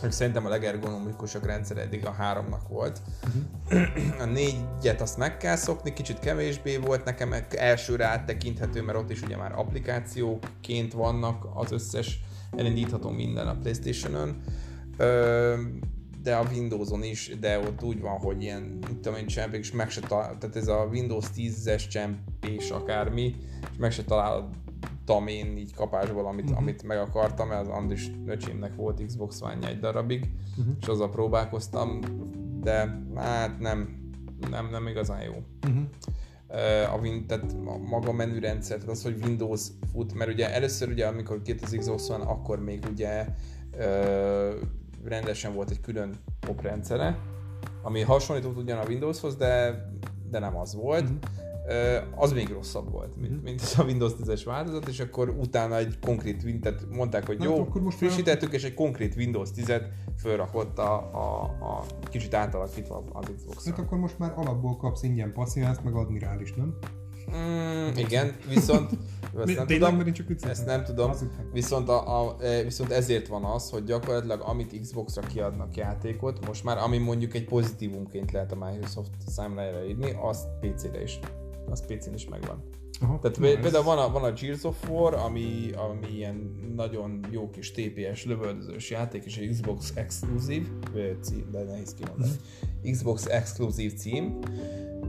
[0.00, 3.00] hogy szerintem a legergonomikusabb rendszer eddig a háromnak volt.
[3.24, 4.20] Mhm.
[4.20, 9.22] A négyet azt meg kell szokni, kicsit kevésbé volt nekem elsőre áttekinthető, mert ott is
[9.22, 12.20] ugye már applikációként vannak az összes
[12.56, 14.42] elindítható minden a Playstation-ön.
[14.96, 15.54] Ö,
[16.24, 19.72] de a Windows-on is, de ott úgy van, hogy ilyen, mit tudom én, csempék, és
[19.72, 23.34] meg se talál, tehát ez a Windows 10-es csempés akármi,
[23.70, 26.58] és meg se találtam én így kapásból, amit, uh-huh.
[26.58, 30.74] amit meg akartam, mert az Andris öcsémnek volt Xbox one egy darabig, uh-huh.
[30.80, 32.00] és azzal próbálkoztam,
[32.60, 33.88] de hát nem,
[34.50, 35.34] nem, nem igazán jó.
[35.66, 35.84] Uh-huh.
[36.94, 41.06] A Win, tehát a maga menürendszer, tehát az, hogy Windows fut, mert ugye először ugye,
[41.06, 43.26] amikor két az Xbox van, akkor még ugye
[43.78, 44.52] ö,
[45.04, 46.14] rendesen volt egy külön
[46.48, 47.18] op rendszere,
[47.82, 49.84] ami hasonlított ugyan a Windowshoz, de,
[50.30, 51.08] de nem az volt.
[51.08, 51.16] Mhm.
[51.68, 55.76] Ö, az még rosszabb volt, mint, mint ez a Windows 10-es változat, és akkor utána
[55.76, 59.82] egy konkrét tehát mondták, hogy Hát jó, akkor most frissítettük, és egy konkrét Windows 10-et
[60.18, 63.70] fölrakott a, a, a kicsit átalakítva az Xbox-ra.
[63.70, 66.78] Hát akkor most már alapból kapsz ingyen passziánzt, meg admirális, nem?
[67.30, 68.90] Mm, igen, viszont
[69.46, 73.44] ezt nem tudom, csak ezt nem tudom, Azt viszont, a, a, e, viszont ezért van
[73.44, 78.64] az, hogy gyakorlatilag amit Xbox-ra kiadnak játékot, most már ami mondjuk egy pozitívumként lehet a
[78.64, 81.18] Microsoft számlájára írni, az PC-re is,
[81.70, 82.62] az PC-n is megvan.
[83.00, 86.34] Aha, Tehát ez- például van a, van a Gears of War, ami, ami ilyen
[86.76, 90.68] nagyon jó kis TPS lövöldözős játék, és egy Xbox exkluzív
[91.20, 92.32] cím, de nehéz kimondani.
[92.90, 94.38] Xbox exkluzív cím,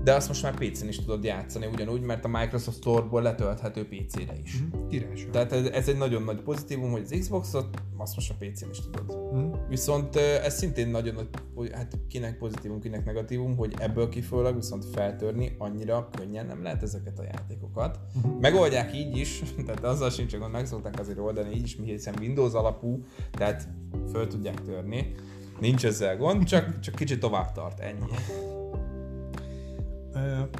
[0.03, 4.33] de azt most már PC-n is tudod játszani, ugyanúgy, mert a Microsoft Store-ból letölthető PC-re
[4.43, 4.61] is.
[4.61, 5.29] Mhm, Királyság.
[5.29, 8.79] Tehát ez, ez egy nagyon nagy pozitívum, hogy az Xboxot azt most a PC-n is
[8.79, 9.33] tudod.
[9.33, 9.69] Mhm.
[9.69, 14.85] Viszont ez szintén nagyon nagy, hogy hát kinek pozitívum, kinek negatívum, hogy ebből kifolyólag viszont
[14.85, 17.99] feltörni annyira könnyen nem lehet ezeket a játékokat.
[18.13, 18.29] Mhm.
[18.39, 22.53] Megoldják így is, tehát azzal sincs gond, meg szokták azért oldani így is, hiszen Windows
[22.53, 23.67] alapú, tehát
[24.11, 25.15] föl tudják törni.
[25.59, 28.05] Nincs ezzel gond, csak, csak kicsit tovább tart, ennyi.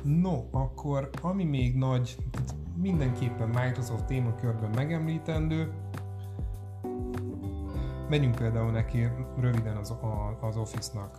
[0.04, 2.18] No, akkor ami még nagy,
[2.78, 5.72] mindenképpen Microsoft témakörben megemlítendő,
[8.10, 9.08] menjünk például neki
[9.40, 11.16] röviden az, a, az Office-nak.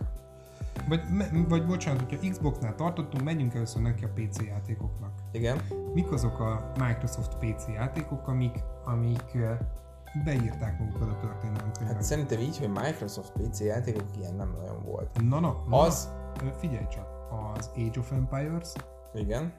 [0.87, 1.01] Vagy,
[1.47, 5.11] vagy bocsánat, hogyha Xbox-nál tartottunk, menjünk először neki a PC játékoknak.
[5.31, 5.57] Igen.
[5.93, 9.37] Mik azok a Microsoft PC játékok, amik, amik
[10.23, 11.93] beírták magukat a történelemkönyvbe?
[11.93, 15.29] Hát szerintem így, hogy Microsoft PC játékok ilyen nem nagyon volt.
[15.29, 16.15] na, na, na, Az,
[16.59, 18.73] Figyelj csak, az Age of Empires,
[19.13, 19.53] igen,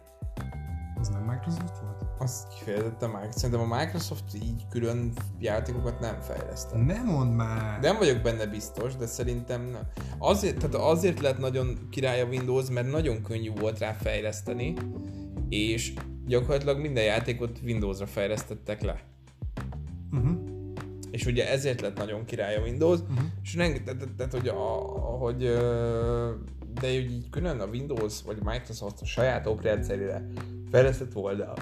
[1.01, 2.05] az nem Microsoft volt?
[2.19, 3.39] az kifejezetten Microsoft.
[3.39, 6.85] Szerintem a Microsoft így külön játékokat nem fejlesztett.
[6.87, 7.81] Nem mondd már!
[7.81, 9.83] Nem vagyok benne biztos, de szerintem nem.
[10.19, 14.75] Azért, tehát azért lett nagyon király a Windows, mert nagyon könnyű volt rá fejleszteni,
[15.49, 15.93] és
[16.27, 19.03] gyakorlatilag minden játékot Windowsra fejlesztettek le.
[20.13, 20.39] Uh-huh.
[21.11, 23.19] És ugye ezért lett nagyon király a Windows, Uh-huh.
[23.43, 24.55] és rengeteg, tehát, tehát hogy, a,
[25.19, 25.45] hogy
[26.81, 30.27] de hogy így külön a Windows vagy Microsoft a saját oprendszerére
[30.71, 31.57] fejlesztett volna a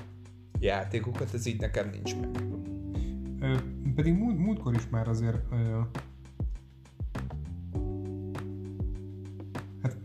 [0.60, 2.30] játékokat, ez így nekem nincs meg.
[3.40, 3.54] Ö,
[3.94, 5.80] pedig múlt, múltkor is már azért ö,
[9.82, 9.96] hát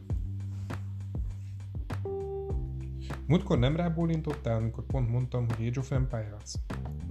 [3.28, 6.53] múltkor nem rábólintottál, amikor pont mondtam, hogy Age of Empires?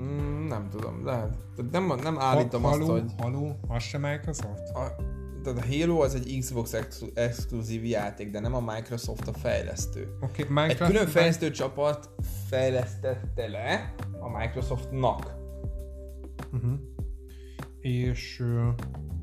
[0.03, 1.37] Mm, nem tudom, lehet.
[1.71, 3.13] Nem, nem állítom ha, azt, haló, hogy...
[3.19, 4.69] Haló, az sem Microsoft?
[4.69, 4.97] A,
[5.43, 10.17] tehát a Halo az egy Xbox exklu- exkluzív játék, de nem a Microsoft a fejlesztő.
[10.21, 10.93] Oké, Egy Minecraft...
[10.93, 12.11] külön fejlesztő csapat
[12.49, 15.35] fejlesztette le a Microsoftnak.
[16.53, 16.79] Uh-huh.
[17.81, 18.45] És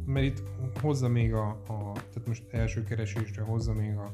[0.06, 0.44] mert itt
[0.82, 4.12] hozza még a, a, tehát most első keresésre hozza még a,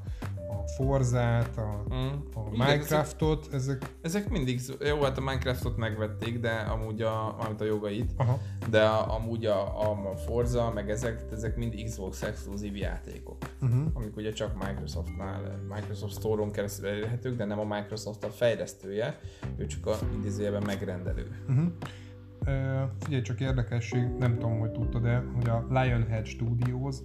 [0.59, 2.07] a Forzát, a, Mm.
[2.35, 7.65] a Minecraftot, ezek, Ezek mindig, jó, hát a Minecraftot megvették, de amúgy a, mármint a
[7.65, 8.39] jogait, aha,
[8.69, 13.37] de a, amúgy a, a Forza, meg ezek, ezek mind Xbox exkluzív játékok.
[13.61, 13.85] uh-huh.
[13.93, 19.19] amik ugye csak Microsoftnál, Microsoft Store-on keresztül elérhetők, de nem a Microsoft a fejlesztője,
[19.57, 21.27] ő csak a idézőjelben megrendelő.
[21.49, 21.65] Uh-huh.
[22.47, 26.95] Uh, figyelj, csak érdekesség, nem tudom, hogy tudtad de hogy a Lionhead Studios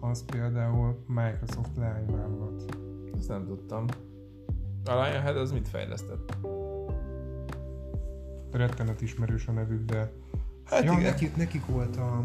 [0.00, 2.89] az például Microsoft leányvállalat.
[3.20, 3.84] Ezt nem tudtam.
[4.84, 6.36] A Lionhead az mit fejlesztett?
[8.50, 10.12] Rettenet ismerős a nevük, de...
[10.64, 12.24] Hát ja, nekik, nekik volt a...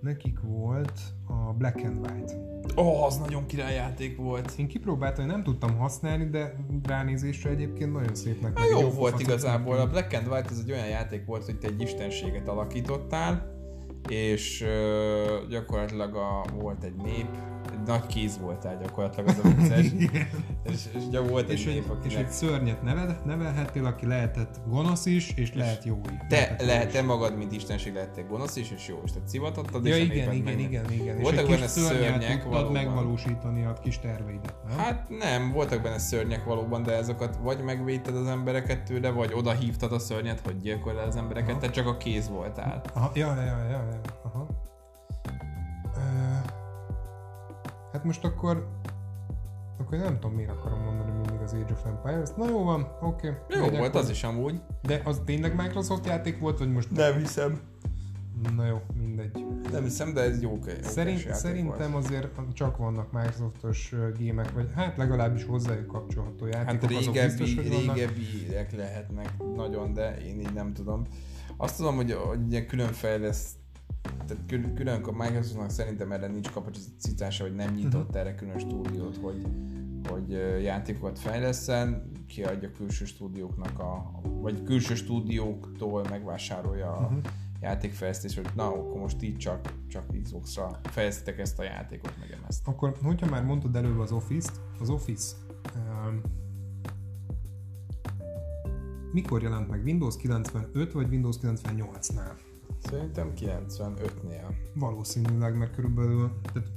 [0.00, 2.32] Nekik volt a Black and White.
[2.76, 4.52] Ó, oh, az nagyon királyjáték volt.
[4.58, 8.54] Én kipróbáltam, hogy nem tudtam használni, de ránézésre egyébként nagyon szépnek.
[8.54, 9.78] Na, meg jó egy volt igazából.
[9.78, 9.86] A.
[9.86, 13.54] Black and White ez egy olyan játék volt, hogy te egy istenséget alakítottál,
[14.08, 17.28] és ö, gyakorlatilag a, volt egy nép,
[17.86, 19.86] nagy kéz voltál gyakorlatilag az a vicces,
[20.72, 24.06] és, és ugye volt egy és, nép, egy, és akinek egy szörnyet neved, nevelhettél, aki
[24.06, 26.16] lehetett gonosz is, és lehet jó is.
[26.28, 29.12] te lehet, te magad, mint istenség lehettél gonosz is, és jó is.
[29.12, 31.18] Tehát szivatottad, Ja, és igen, igen, meg- igen, igen.
[31.20, 32.72] Voltak és benne szörnyek valóban.
[32.72, 34.78] megvalósítani a kis terveidet, nem?
[34.78, 39.52] Hát nem, voltak benne szörnyek valóban, de ezeket vagy megvédted az embereket tőle, vagy oda
[39.52, 42.82] hívtad a szörnyet, hogy gyilkolj le az embereket, te csak a kéz voltál.
[42.94, 44.45] Aha, ja, ja, ja, ja, aha.
[48.06, 48.68] Most akkor
[49.78, 52.28] akkor nem tudom, miért akarom mondani mindig az Age of Empires.
[52.36, 53.26] Na jó van, oké.
[53.26, 54.00] Jó Legyen volt akkor.
[54.00, 54.60] az is amúgy.
[54.82, 56.90] De az tényleg Microsoft játék volt, vagy most...
[56.90, 57.60] Nem hiszem.
[58.56, 59.46] Na jó, mindegy.
[59.72, 62.04] Nem hiszem, de ez jó, jó Szerint, szerintem volt.
[62.04, 67.54] azért csak vannak Microsoftos gémek, vagy hát legalábbis hozzájuk kapcsolható játékok, Hát azok régebbi, biztos,
[67.54, 71.02] hogy régebbiek lehetnek nagyon, de én így nem tudom.
[71.56, 73.56] Azt tudom, hogy, hogy ilyen külön fejleszt
[74.26, 78.16] tehát külön, külön a Microsoftnak szerintem erre nincs kapacitása, hogy nem nyitott Mhm.
[78.16, 79.46] erre külön stúdiót, hogy,
[80.08, 80.30] hogy
[80.62, 87.18] játékokat fejleszen, kiadja külső stúdióknak a, vagy külső stúdióktól megvásárolja a Mhm.
[87.60, 92.66] játékfejlesztést, hogy na, akkor most így csak, csak Xbox-ra fejlesztek ezt a játékot, meg ezt.
[92.68, 95.36] Akkor, hogyha már mondtad előbb az Office-t, az Office
[95.76, 96.20] um,
[99.12, 99.82] mikor jelent meg?
[99.84, 102.32] Windows 95 vagy Windows 98-nál?
[102.90, 104.54] Szerintem 95-nél.
[104.74, 106.68] Valószínűleg, mert körülbelül tehát,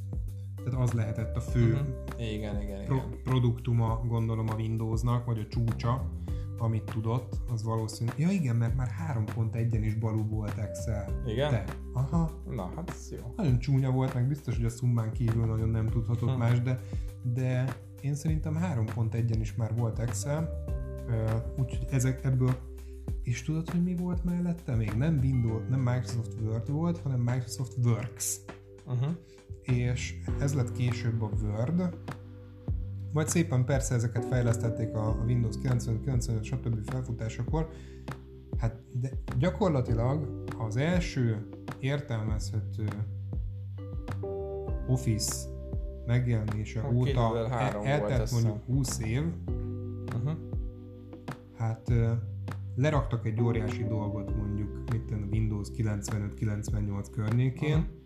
[0.63, 2.21] tehát az lehetett a fő Mhm.
[2.21, 3.09] Igen, igen, pro, igen.
[3.23, 6.09] produktuma, gondolom a Windowsnak, vagy a csúcsa,
[6.57, 8.09] amit tudott, az valószínű.
[8.17, 11.21] Ja igen, mert már 3.1-en is balú volt Excel.
[11.27, 11.49] Igen?
[11.49, 11.63] Te.
[11.93, 12.31] Aha.
[12.49, 13.33] Na, hát ez jó.
[13.35, 16.37] Nagyon csúnya volt, meg biztos, hogy a szummán kívül nagyon nem tudhatott Hm.
[16.37, 16.79] más, de,
[17.23, 20.63] de én szerintem 3.1-en is már volt Excel,
[21.57, 22.55] úgyhogy ezek ebből
[23.29, 24.75] és tudod, hogy mi volt mellette?
[24.75, 28.37] Még nem Windows, nem Microsoft Word volt, hanem Microsoft Works.
[28.85, 29.09] Uh-huh.
[29.61, 31.97] És ez lett később a Word,
[33.13, 36.89] majd szépen persze ezeket fejlesztették a a Windows 95, 95, stb.
[36.89, 37.69] felfutásakor,
[38.57, 41.47] hát de gyakorlatilag az első
[41.79, 42.87] értelmezhető
[44.87, 45.47] Office
[46.05, 49.23] megjelenése Hát óta 2003 el- volt, eltelt mondjuk 20 év,
[50.15, 50.37] Uh-huh.
[51.57, 51.91] hát
[52.79, 57.97] leraktak egy óriási dolgot mondjuk tudom, a Windows 95-98 környékén, Aha.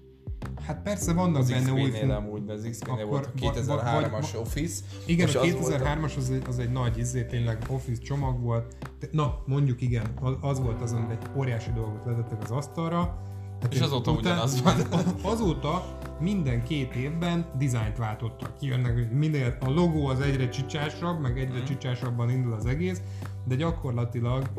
[0.65, 3.81] Hát persze vannak Az benne új fun- amúgy, de az Akkor volt a va- va-
[3.81, 4.83] 2003-as vagy- Office.
[5.05, 8.75] Igen, a az volt 2003-as az egy, az egy nagy izé, tényleg Office csomag volt.
[9.11, 13.21] Na, mondjuk igen, az, az volt azon, hogy egy óriási dolgot letettek az asztalra.
[13.61, 14.75] Hát És azóta ugyanaz van.
[15.33, 18.57] Azóta minden két évben dizájnt váltottak.
[18.57, 21.65] Kijönnek, minél a logó az egyre csicsásabb, meg egyre Mhm.
[21.65, 23.01] csicsásabban indul az egész,
[23.47, 24.49] de gyakorlatilag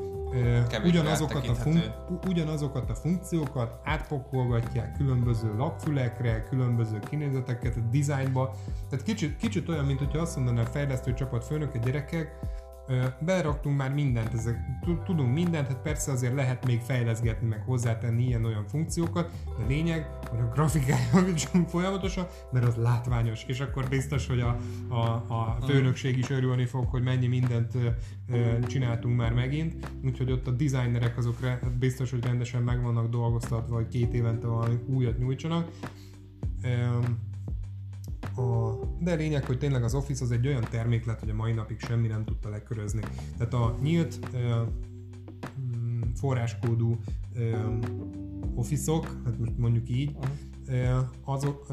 [0.68, 1.92] Kevésbé ugyanazokat, a fun-
[2.28, 8.54] ugyanazokat a funkciókat átpakolgatják különböző lapfülekre, különböző kinézeteket a dizájnba.
[8.90, 12.38] Tehát kicsit, kicsit olyan, mint hogyha azt mondaná a fejlesztő csapat főnök, gyerekek,
[12.86, 17.62] ö, beraktunk már mindent, ezek, tu- tudunk mindent, hát persze azért lehet még fejleszgetni, meg
[17.62, 23.88] hozzátenni ilyen-olyan funkciókat, de lényeg, hogy a grafikája javítsunk folyamatosan, mert az látványos, és akkor
[23.88, 24.56] biztos, hogy a,
[24.88, 27.88] a, a főnökség is örülni fog, hogy mennyi mindent ö,
[28.28, 33.08] ö, csináltunk már megint, úgyhogy ott a designerek azok re- biztos, hogy rendesen meg vannak
[33.08, 35.68] dolgoztatva, hogy két évente valami újat nyújtsanak.
[36.62, 37.18] Öm,
[38.36, 41.52] a, de lényeg, hogy tényleg az Office az egy olyan termék lett, hogy a mai
[41.52, 43.00] napig semmi nem tudta lekörözni.
[43.38, 44.18] Tehát a nyílt
[45.58, 46.98] mm, forráskódú
[48.54, 50.16] Office-ok, hát most mondjuk így,
[51.24, 51.66] azok,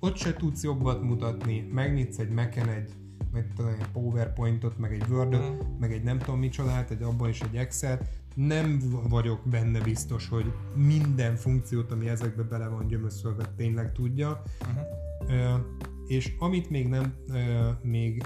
[0.00, 2.90] ott se tudsz jobbat mutatni, megnyitsz egy Mac-en egy,
[3.32, 5.58] meg egy PowerPointot, meg egy word mm.
[5.78, 8.00] meg egy nem tudom micsodát, egy abban is egy excel
[8.34, 14.42] nem vagyok benne biztos, hogy minden funkciót, ami ezekbe bele van gyömöszölve, tényleg tudja.
[14.60, 14.82] Uh-huh.
[16.06, 17.14] És amit még nem,
[17.82, 18.22] még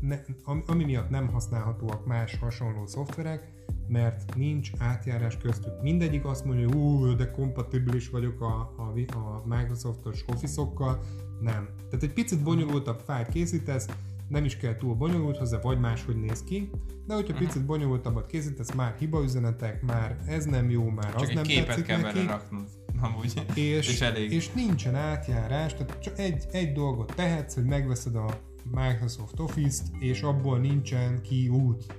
[0.00, 0.18] ne,
[0.66, 3.52] ami miatt nem használhatóak más hasonló szoftverek,
[3.88, 5.82] mert nincs átjárás köztük.
[5.82, 11.00] Mindegyik azt mondja, hogy ú, de kompatibilis vagyok a, a, a Microsoftos Office-okkal.
[11.40, 11.68] Nem.
[11.76, 13.88] Tehát egy picit bonyolultabb fájlt készítesz,
[14.28, 16.70] nem is kell túl bonyolult hozzá, vagy máshogy néz ki,
[17.06, 17.48] de hogyha uh-huh.
[17.48, 21.66] picit bonyolultabbat készítesz, már hibaüzenetek, már ez nem jó, már csak az egy nem képet
[21.66, 22.26] tetszik kell neki.
[22.26, 22.64] raknod.
[23.00, 23.32] Amúgy.
[23.54, 24.32] És, és, elég.
[24.32, 28.40] és nincsen átjárás, tehát csak egy, egy dolgot tehetsz, hogy megveszed a
[28.70, 31.94] Microsoft Office-t, és abból nincsen ki út.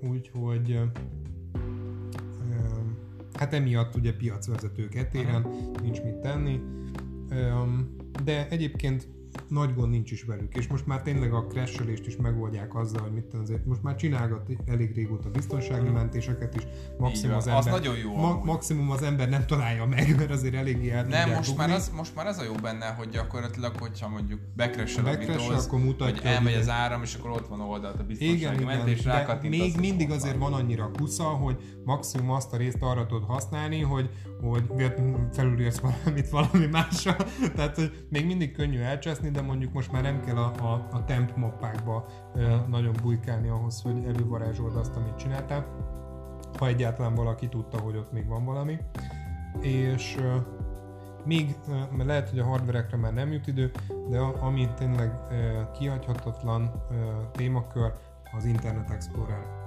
[0.00, 0.80] Úgyhogy
[3.34, 5.46] hát emiatt ugye piacvezetők etéren
[5.82, 6.60] nincs mit tenni.
[8.24, 9.08] De egyébként
[9.48, 13.12] nagy gond nincs is velük, és most már tényleg a crashelést is megoldják azzal, hogy
[13.12, 16.62] mit azért, most már csinálgat elég régóta biztonsági mentéseket is,
[16.98, 18.16] maximum az, ember, az nagyon jó.
[18.16, 21.90] Ma, maximum az ember nem találja meg, mert azért eléggé el Nem, most már, az,
[21.96, 26.22] most már az a jó benne, hogy gyakorlatilag, hogyha mondjuk bekressel a Windows, akkor mutatja,
[26.22, 29.48] hogy elmegy az áram, és akkor ott van oldalt a biztonsági igen, mentés, igen, de
[29.48, 34.10] még mindig azért van annyira kusza, hogy maximum azt a részt arra tudod használni, hogy,
[34.40, 34.92] hogy
[35.32, 37.16] felülírsz valamit valami másra,
[37.56, 41.04] tehát hogy még mindig könnyű elcseszni, de mondjuk most már nem kell a, a, a
[41.04, 42.06] temp mappákba
[42.68, 45.66] nagyon bujkálni ahhoz, hogy elővarázsold azt, amit csináltál,
[46.58, 48.78] ha egyáltalán valaki tudta, hogy ott még van valami.
[49.60, 50.16] És
[51.24, 53.70] még, mert lehet, hogy a hardverekre már nem jut idő,
[54.08, 55.12] de ami tényleg
[55.78, 56.82] kihagyhatatlan
[57.32, 57.92] témakör,
[58.36, 59.65] az Internet Explorer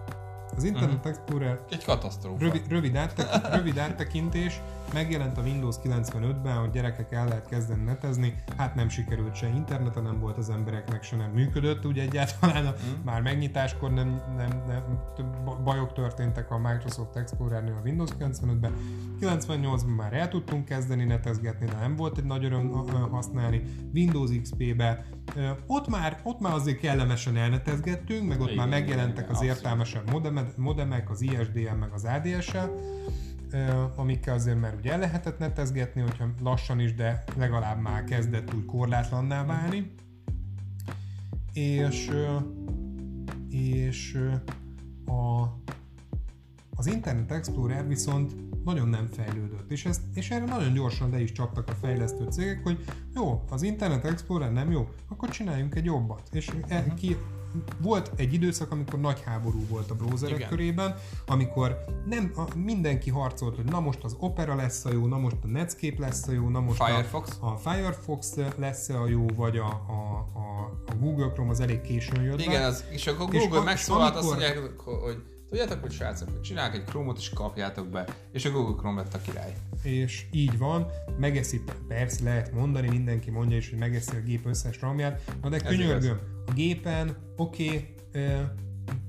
[0.55, 1.11] az Internet uh-huh.
[1.11, 2.43] Explorer egy katasztrófa.
[2.43, 4.61] Rövid, rövid, áttek, rövid áttekintés,
[4.93, 10.03] megjelent a Windows 95-ben, hogy gyerekek el lehet kezdeni netezni, hát nem sikerült se interneten,
[10.03, 12.65] nem volt az embereknek, se nem működött, ugye egyáltalán.
[12.65, 13.03] A, uh-huh.
[13.03, 14.99] már megnyitáskor nem, nem, nem,
[15.63, 18.73] bajok történtek a Microsoft Explorer-nél a Windows 95-ben,
[19.21, 22.71] 98-ban már el tudtunk kezdeni netezgetni, de nem volt egy nagy öröm
[23.11, 23.61] használni,
[23.93, 25.05] Windows XP-be,
[25.67, 30.11] ott már, ott már azért kellemesen elnetezgettünk, meg ott igen, már megjelentek igen, az értelmesebb
[30.11, 32.57] modemek, modemek, az ISDN, meg az ADSL,
[33.95, 38.65] amikkel azért már ugye el lehetett netezgetni, hogyha lassan is, de legalább már kezdett úgy
[38.65, 39.91] korlátlanná válni.
[41.53, 42.11] És,
[43.49, 44.19] és
[45.05, 45.43] a,
[46.75, 48.33] az Internet Explorer viszont
[48.63, 52.63] nagyon nem fejlődött, és, ezt, és erre nagyon gyorsan le is csaptak a fejlesztő cégek,
[52.63, 52.85] hogy
[53.15, 56.29] jó, az Internet Explorer nem jó, akkor csináljunk egy jobbat.
[56.31, 56.93] És uh-huh.
[56.93, 57.17] ki,
[57.81, 60.49] volt egy időszak, amikor nagy háború volt a browserek Igen.
[60.49, 60.95] körében,
[61.27, 65.35] amikor nem a, mindenki harcolt, hogy na most az Opera lesz a jó, na most
[65.43, 67.37] a Netscape lesz a jó, na most Firefox.
[67.39, 71.81] A, a Firefox lesz a jó, vagy a, a, a, a Google Chrome az elég
[71.81, 76.41] későn jött Igen, az, és akkor Google megszólalt azt mondják, hogy Tudjátok, hogy srácok, hogy
[76.41, 79.53] csinálják egy Chrome-ot és kapjátok be, és a Google Chrome lett a király.
[79.83, 80.87] És így van,
[81.19, 85.59] megeszi, persze lehet mondani, mindenki mondja is, hogy megeszi a gép összes ramját, na de
[85.59, 87.95] könyörgöm, a gépen, oké, okay,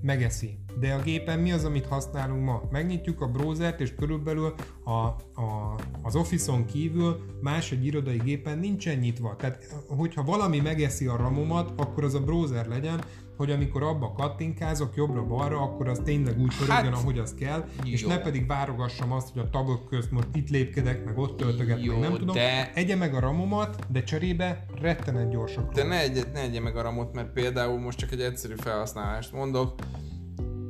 [0.03, 0.59] megeszi.
[0.79, 2.63] De a gépen mi az, amit használunk ma?
[2.71, 8.99] Megnyitjuk a browsert, és körülbelül a, a, az Office-on kívül más egy irodai gépen nincsen
[8.99, 9.37] nyitva.
[9.37, 13.05] Tehát, hogyha valami megeszi a ramomat, akkor az a browser legyen,
[13.41, 17.91] hogy amikor abba kattinkázok jobbra-balra, akkor az tényleg úgy pörögjön, hát, ahogy az kell, jó.
[17.91, 21.85] és ne pedig várogassam azt, hogy a tagok közt most itt lépkedek, meg ott töltöget,
[21.85, 22.35] jó, nem tudom.
[22.35, 22.73] De...
[22.75, 25.73] Egye meg a ramomat, de cserébe rettenet gyorsak.
[25.73, 29.33] De ne egye, ne egye meg a ramot, mert például most csak egy egyszerű felhasználást
[29.33, 29.75] mondok,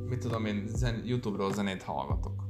[0.09, 2.43] mit tudom én, zen, YouTube-ról zenét hallgatok.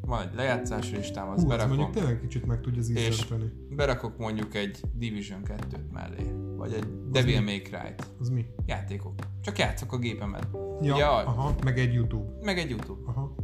[0.00, 1.76] Van egy lejátszási listám, az Hú, berakom.
[1.76, 3.26] mondjuk tényleg kicsit meg tudja az És
[3.70, 6.49] berakok mondjuk egy Division 2-t mellé.
[6.60, 8.06] Vagy egy az Devil May Cry-t.
[8.20, 8.46] Az mi?
[8.66, 9.14] Játékok.
[9.40, 10.42] Csak játszok a gépemen.
[10.82, 12.44] Ja, ja, aha, meg egy YouTube.
[12.44, 13.10] Meg egy YouTube.
[13.10, 13.34] Aha.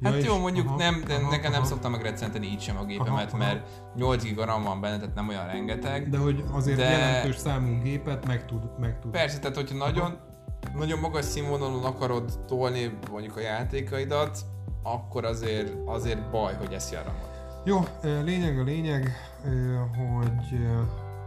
[0.00, 1.60] Ja, hát jó, mondjuk aha, nem, de aha, nekem aha.
[1.60, 3.92] nem szoktam megrecenteni így sem a gépemet, aha, mert aha.
[3.96, 6.08] 8 giga RAM van benne, tehát nem olyan rengeteg.
[6.08, 6.90] De hogy azért de...
[6.90, 8.78] jelentős számú gépet meg tud.
[8.78, 9.10] Meg tud.
[9.10, 10.18] Persze, tehát hogyha nagyon,
[10.76, 14.38] nagyon magas színvonalon akarod tolni mondjuk a játékaidat,
[14.82, 17.32] akkor azért, azért baj, hogy a ramot.
[17.64, 17.80] Jó,
[18.24, 19.12] lényeg a lényeg,
[19.96, 20.58] hogy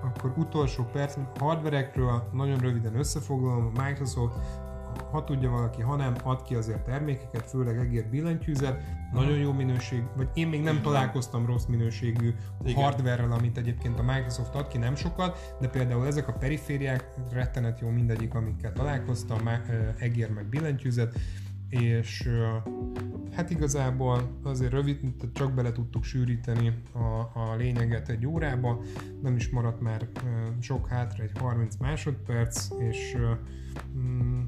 [0.03, 4.33] akkor utolsó perc, hardverekről nagyon röviden összefoglalom, a Microsoft
[5.11, 8.83] ha tudja valaki, ha nem, ad ki azért termékeket, főleg egér billentyűzet,
[9.13, 12.33] nagyon jó minőség, vagy én még nem találkoztam rossz minőségű
[12.63, 12.83] Igen.
[12.83, 17.79] hardware amit egyébként a Microsoft ad ki, nem sokat, de például ezek a perifériák rettenet
[17.79, 19.49] jó mindegyik, amikkel találkoztam,
[19.97, 21.19] egér meg billentyűzet,
[21.69, 22.29] és
[23.31, 28.81] hát igazából azért rövid, tehát csak bele tudtuk sűríteni a, a lényeget egy órába,
[29.21, 30.07] nem is maradt már
[30.59, 33.17] sok hátra, egy 30 másodperc, és
[33.97, 34.43] mm,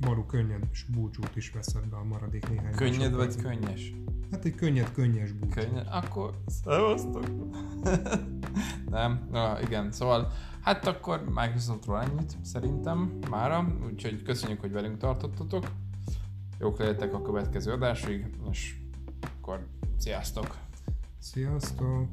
[0.00, 3.92] Maru könnyed és búcsút is veszed be a maradék néhány Könnyed vagy könnyes?
[4.30, 5.60] Hát egy könnyed, könnyes búcsú.
[5.60, 5.86] Könnyed?
[5.90, 7.24] Akkor szevasztok!
[8.90, 9.28] nem?
[9.30, 15.70] Na, igen, szóval hát akkor Microsoftról ennyit szerintem mára, úgyhogy köszönjük, hogy velünk tartottatok.
[16.58, 18.74] Jók legyetek a következő adásig, és
[19.38, 19.66] akkor
[19.98, 20.56] sziasztok!
[21.18, 22.08] Sziasztok!